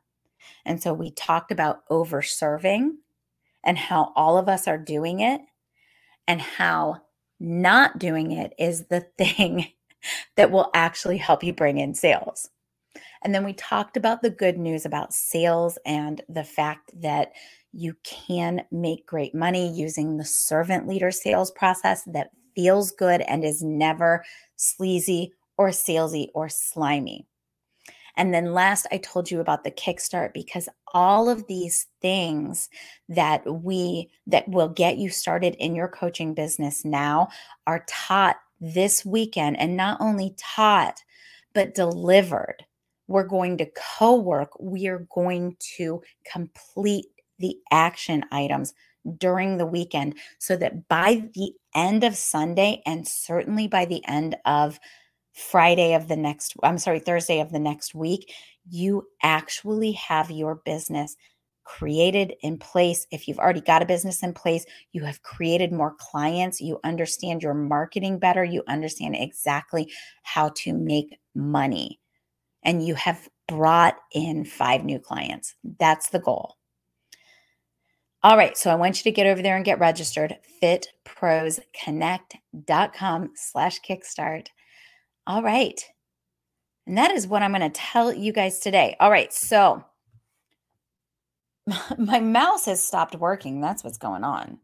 And 0.66 0.82
so 0.82 0.94
we 0.94 1.12
talked 1.12 1.52
about 1.52 1.84
over 1.90 2.22
serving 2.22 2.98
and 3.64 3.78
how 3.78 4.14
all 4.16 4.38
of 4.38 4.50
us 4.50 4.68
are 4.68 4.78
doing 4.78 5.22
it 5.22 5.42
and 6.28 6.42
how 6.42 7.02
not 7.40 7.98
doing 7.98 8.32
it 8.32 8.54
is 8.60 8.88
the 8.88 9.02
thing 9.18 9.68
that 10.36 10.52
will 10.52 10.70
actually 10.74 11.18
help 11.18 11.44
you 11.44 11.54
bring 11.54 11.78
in 11.78 11.94
sales. 11.94 12.50
And 13.22 13.36
then 13.36 13.44
we 13.44 13.54
talked 13.54 13.98
about 13.98 14.22
the 14.22 14.30
good 14.30 14.58
news 14.58 14.86
about 14.86 15.14
sales 15.14 15.78
and 15.86 16.22
the 16.30 16.44
fact 16.44 16.92
that 17.02 17.34
you 17.74 17.96
can 18.04 18.64
make 18.72 19.06
great 19.06 19.36
money 19.36 19.72
using 19.72 20.18
the 20.18 20.26
servant 20.26 20.88
leader 20.88 21.12
sales 21.12 21.52
process 21.52 22.04
that 22.06 22.32
feels 22.56 22.92
good 22.92 23.22
and 23.22 23.44
is 23.44 23.62
never 23.62 24.24
sleazy 24.56 25.34
or 25.58 25.70
salesy 25.70 26.28
or 26.34 26.50
slimy. 26.50 27.28
And 28.16 28.34
then 28.34 28.54
last, 28.54 28.86
I 28.92 28.98
told 28.98 29.32
you 29.32 29.40
about 29.40 29.64
the 29.64 29.72
Kickstart 29.72 30.34
because 30.34 30.68
all 30.94 31.30
of 31.30 31.48
these 31.48 31.88
things 32.02 32.70
that 33.08 33.44
we 33.64 34.10
that 34.28 34.48
will 34.50 34.68
get 34.68 34.98
you 34.98 35.10
started 35.10 35.56
in 35.56 35.76
your 35.76 35.88
coaching 35.88 36.34
business 36.34 36.84
now 36.84 37.30
are 37.66 37.86
taught 37.88 38.38
this 38.60 39.06
weekend 39.06 39.58
and 39.58 39.78
not 39.78 40.02
only 40.02 40.36
taught 40.38 41.02
but 41.54 41.76
delivered 41.76 42.66
we're 43.10 43.24
going 43.24 43.58
to 43.58 43.68
co 44.00 44.16
work, 44.16 44.52
we 44.60 44.88
are 44.88 45.08
going 45.14 45.58
to 45.78 46.02
complete 46.32 47.08
the 47.40 47.58
action 47.72 48.24
items 48.32 48.74
during 49.18 49.58
the 49.58 49.66
weekend 49.66 50.16
so 50.38 50.56
that 50.56 50.88
by 50.88 51.28
the 51.34 51.52
end 51.74 52.04
of 52.04 52.16
Sunday 52.16 52.82
and 52.86 53.08
certainly 53.08 53.68
by 53.68 53.86
the 53.86 54.06
end 54.08 54.38
of 54.46 54.80
Friday 55.34 55.94
of 55.96 56.08
the 56.08 56.16
next, 56.16 56.54
I'm 56.62 56.78
sorry, 56.78 57.00
Thursday 57.00 57.40
of 57.40 57.52
the 57.52 57.60
next 57.60 57.96
week, 57.96 58.32
you 58.70 59.08
actually 59.24 59.94
have 59.94 60.30
your 60.30 60.62
business 60.64 61.16
created 61.64 62.34
in 62.42 62.60
place. 62.60 63.08
If 63.12 63.28
you've 63.28 63.40
already 63.40 63.62
got 63.62 63.82
a 63.82 63.88
business 63.88 64.22
in 64.22 64.34
place, 64.34 64.66
you 64.92 65.04
have 65.04 65.24
created 65.24 65.72
more 65.72 65.96
clients, 65.98 66.62
you 66.62 66.80
understand 66.84 67.42
your 67.42 67.54
marketing 67.56 68.20
better, 68.20 68.44
you 68.44 68.64
understand 68.68 69.16
exactly 69.18 69.92
how 70.24 70.50
to 70.58 70.74
make 70.74 71.18
money 71.34 71.99
and 72.64 72.86
you 72.86 72.96
have 72.96 73.30
brought 73.48 73.96
in 74.14 74.44
five 74.46 74.84
new 74.84 75.00
clients. 75.00 75.56
That's 75.80 76.10
the 76.10 76.20
goal. 76.20 76.58
All 78.22 78.36
right, 78.36 78.58
so 78.58 78.70
I 78.70 78.76
want 78.76 78.98
you 78.98 79.04
to 79.04 79.16
get 79.16 79.28
over 79.28 79.42
there 79.42 79.56
and 79.56 79.64
get 79.64 79.80
registered. 79.80 80.36
fitprosconnect.com 80.62 83.32
slash 83.36 83.80
kickstart. 83.80 84.48
All 85.26 85.42
right. 85.42 85.82
And 86.86 86.98
that 86.98 87.12
is 87.12 87.28
what 87.28 87.44
I'm 87.44 87.54
going 87.54 87.62
to 87.62 87.70
tell 87.70 88.14
you 88.14 88.34
guys 88.34 88.60
today. 88.60 88.98
All 89.00 89.10
right, 89.10 89.32
so 89.32 89.86
my 91.98 92.20
mouse 92.20 92.66
has 92.66 92.84
stopped 92.84 93.16
working. 93.16 93.62
That's 93.62 93.82
what's 93.84 93.98
going 93.98 94.26
on. 94.26 94.60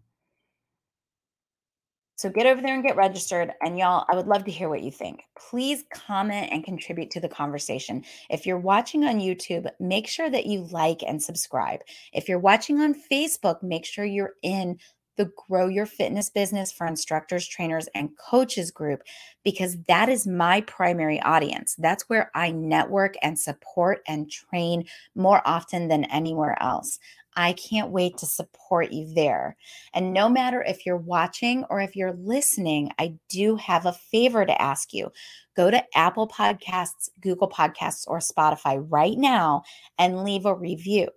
So 2.15 2.29
get 2.29 2.45
over 2.45 2.61
there 2.61 2.73
and 2.73 2.83
get 2.83 2.95
registered. 2.95 3.51
And 3.61 3.77
y'all, 3.77 4.05
I 4.09 4.15
would 4.15 4.27
love 4.27 4.45
to 4.45 4.51
hear 4.51 4.69
what 4.69 4.83
you 4.83 4.91
think. 4.91 5.23
Please 5.37 5.83
comment 5.93 6.49
and 6.51 6.63
contribute 6.63 7.11
to 7.11 7.19
the 7.19 7.27
conversation. 7.27 8.03
If 8.29 8.45
you're 8.45 8.57
watching 8.57 9.03
on 9.03 9.19
YouTube, 9.19 9.69
make 9.79 10.07
sure 10.07 10.29
that 10.29 10.45
you 10.45 10.67
like 10.71 11.01
and 11.05 11.21
subscribe. 11.21 11.81
If 12.13 12.29
you're 12.29 12.39
watching 12.39 12.79
on 12.79 12.95
Facebook, 13.11 13.61
make 13.61 13.85
sure 13.85 14.05
you're 14.05 14.33
in 14.43 14.77
the 15.17 15.31
Grow 15.47 15.67
Your 15.67 15.85
Fitness 15.85 16.29
Business 16.29 16.71
for 16.71 16.85
Instructors, 16.87 17.47
Trainers, 17.47 17.87
and 17.95 18.09
Coaches 18.17 18.71
group 18.71 19.01
because 19.43 19.77
that 19.87 20.09
is 20.09 20.27
my 20.27 20.61
primary 20.61 21.21
audience. 21.21 21.75
That's 21.77 22.09
where 22.09 22.31
I 22.35 22.51
network 22.51 23.15
and 23.21 23.37
support 23.37 24.01
and 24.07 24.29
train 24.29 24.85
more 25.15 25.41
often 25.45 25.87
than 25.87 26.05
anywhere 26.05 26.61
else. 26.61 26.99
I 27.35 27.53
can't 27.53 27.89
wait 27.89 28.17
to 28.17 28.25
support 28.25 28.91
you 28.91 29.13
there. 29.13 29.57
And 29.93 30.13
no 30.13 30.29
matter 30.29 30.61
if 30.61 30.85
you're 30.85 30.97
watching 30.97 31.65
or 31.69 31.81
if 31.81 31.95
you're 31.95 32.13
listening, 32.13 32.91
I 32.97 33.15
do 33.29 33.55
have 33.57 33.85
a 33.85 33.93
favor 33.93 34.45
to 34.45 34.61
ask 34.61 34.93
you. 34.93 35.11
Go 35.55 35.69
to 35.71 35.83
Apple 35.97 36.27
Podcasts, 36.27 37.09
Google 37.19 37.49
Podcasts, 37.49 38.05
or 38.07 38.19
Spotify 38.19 38.85
right 38.89 39.17
now 39.17 39.63
and 39.97 40.23
leave 40.23 40.45
a 40.45 40.53
review 40.55 41.09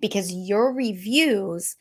because 0.00 0.32
your 0.32 0.72
reviews 0.72 1.76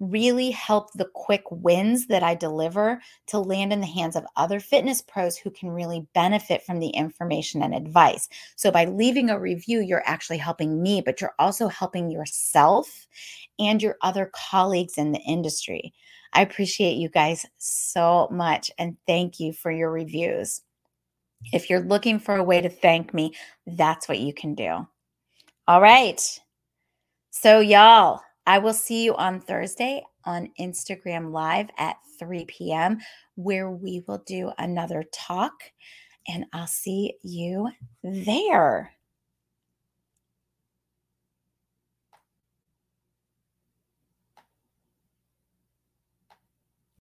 really 0.00 0.50
help 0.50 0.92
the 0.94 1.08
quick 1.14 1.44
wins 1.50 2.06
that 2.06 2.22
I 2.22 2.34
deliver 2.34 3.00
to 3.28 3.38
land 3.38 3.72
in 3.72 3.80
the 3.80 3.86
hands 3.86 4.16
of 4.16 4.24
other 4.36 4.58
fitness 4.58 5.02
pros 5.02 5.36
who 5.36 5.50
can 5.50 5.70
really 5.70 6.06
benefit 6.14 6.62
from 6.62 6.80
the 6.80 6.88
information 6.88 7.62
and 7.62 7.74
advice. 7.74 8.28
So, 8.56 8.70
by 8.70 8.86
leaving 8.86 9.30
a 9.30 9.38
review, 9.38 9.80
you're 9.80 10.02
actually 10.06 10.38
helping 10.38 10.82
me, 10.82 11.02
but 11.02 11.20
you're 11.20 11.34
also 11.38 11.68
helping 11.68 12.10
yourself 12.10 13.06
and 13.58 13.82
your 13.82 13.96
other 14.02 14.30
colleagues 14.34 14.96
in 14.96 15.12
the 15.12 15.20
industry. 15.20 15.92
I 16.32 16.42
appreciate 16.42 16.96
you 16.96 17.08
guys 17.08 17.44
so 17.58 18.28
much 18.30 18.70
and 18.78 18.96
thank 19.06 19.38
you 19.38 19.52
for 19.52 19.70
your 19.70 19.90
reviews. 19.90 20.62
If 21.52 21.68
you're 21.68 21.80
looking 21.80 22.18
for 22.18 22.36
a 22.36 22.44
way 22.44 22.60
to 22.60 22.68
thank 22.68 23.12
me, 23.12 23.34
that's 23.66 24.08
what 24.08 24.20
you 24.20 24.32
can 24.32 24.54
do. 24.54 24.86
All 25.66 25.80
right. 25.80 26.20
So, 27.30 27.60
y'all, 27.60 28.20
I 28.50 28.58
will 28.58 28.74
see 28.74 29.04
you 29.04 29.14
on 29.14 29.38
Thursday 29.38 30.02
on 30.24 30.50
Instagram 30.58 31.30
Live 31.30 31.68
at 31.78 31.98
3 32.18 32.46
p.m., 32.46 32.98
where 33.36 33.70
we 33.70 34.02
will 34.08 34.24
do 34.26 34.50
another 34.58 35.04
talk. 35.12 35.52
And 36.26 36.46
I'll 36.52 36.66
see 36.66 37.14
you 37.22 37.70
there. 38.02 38.92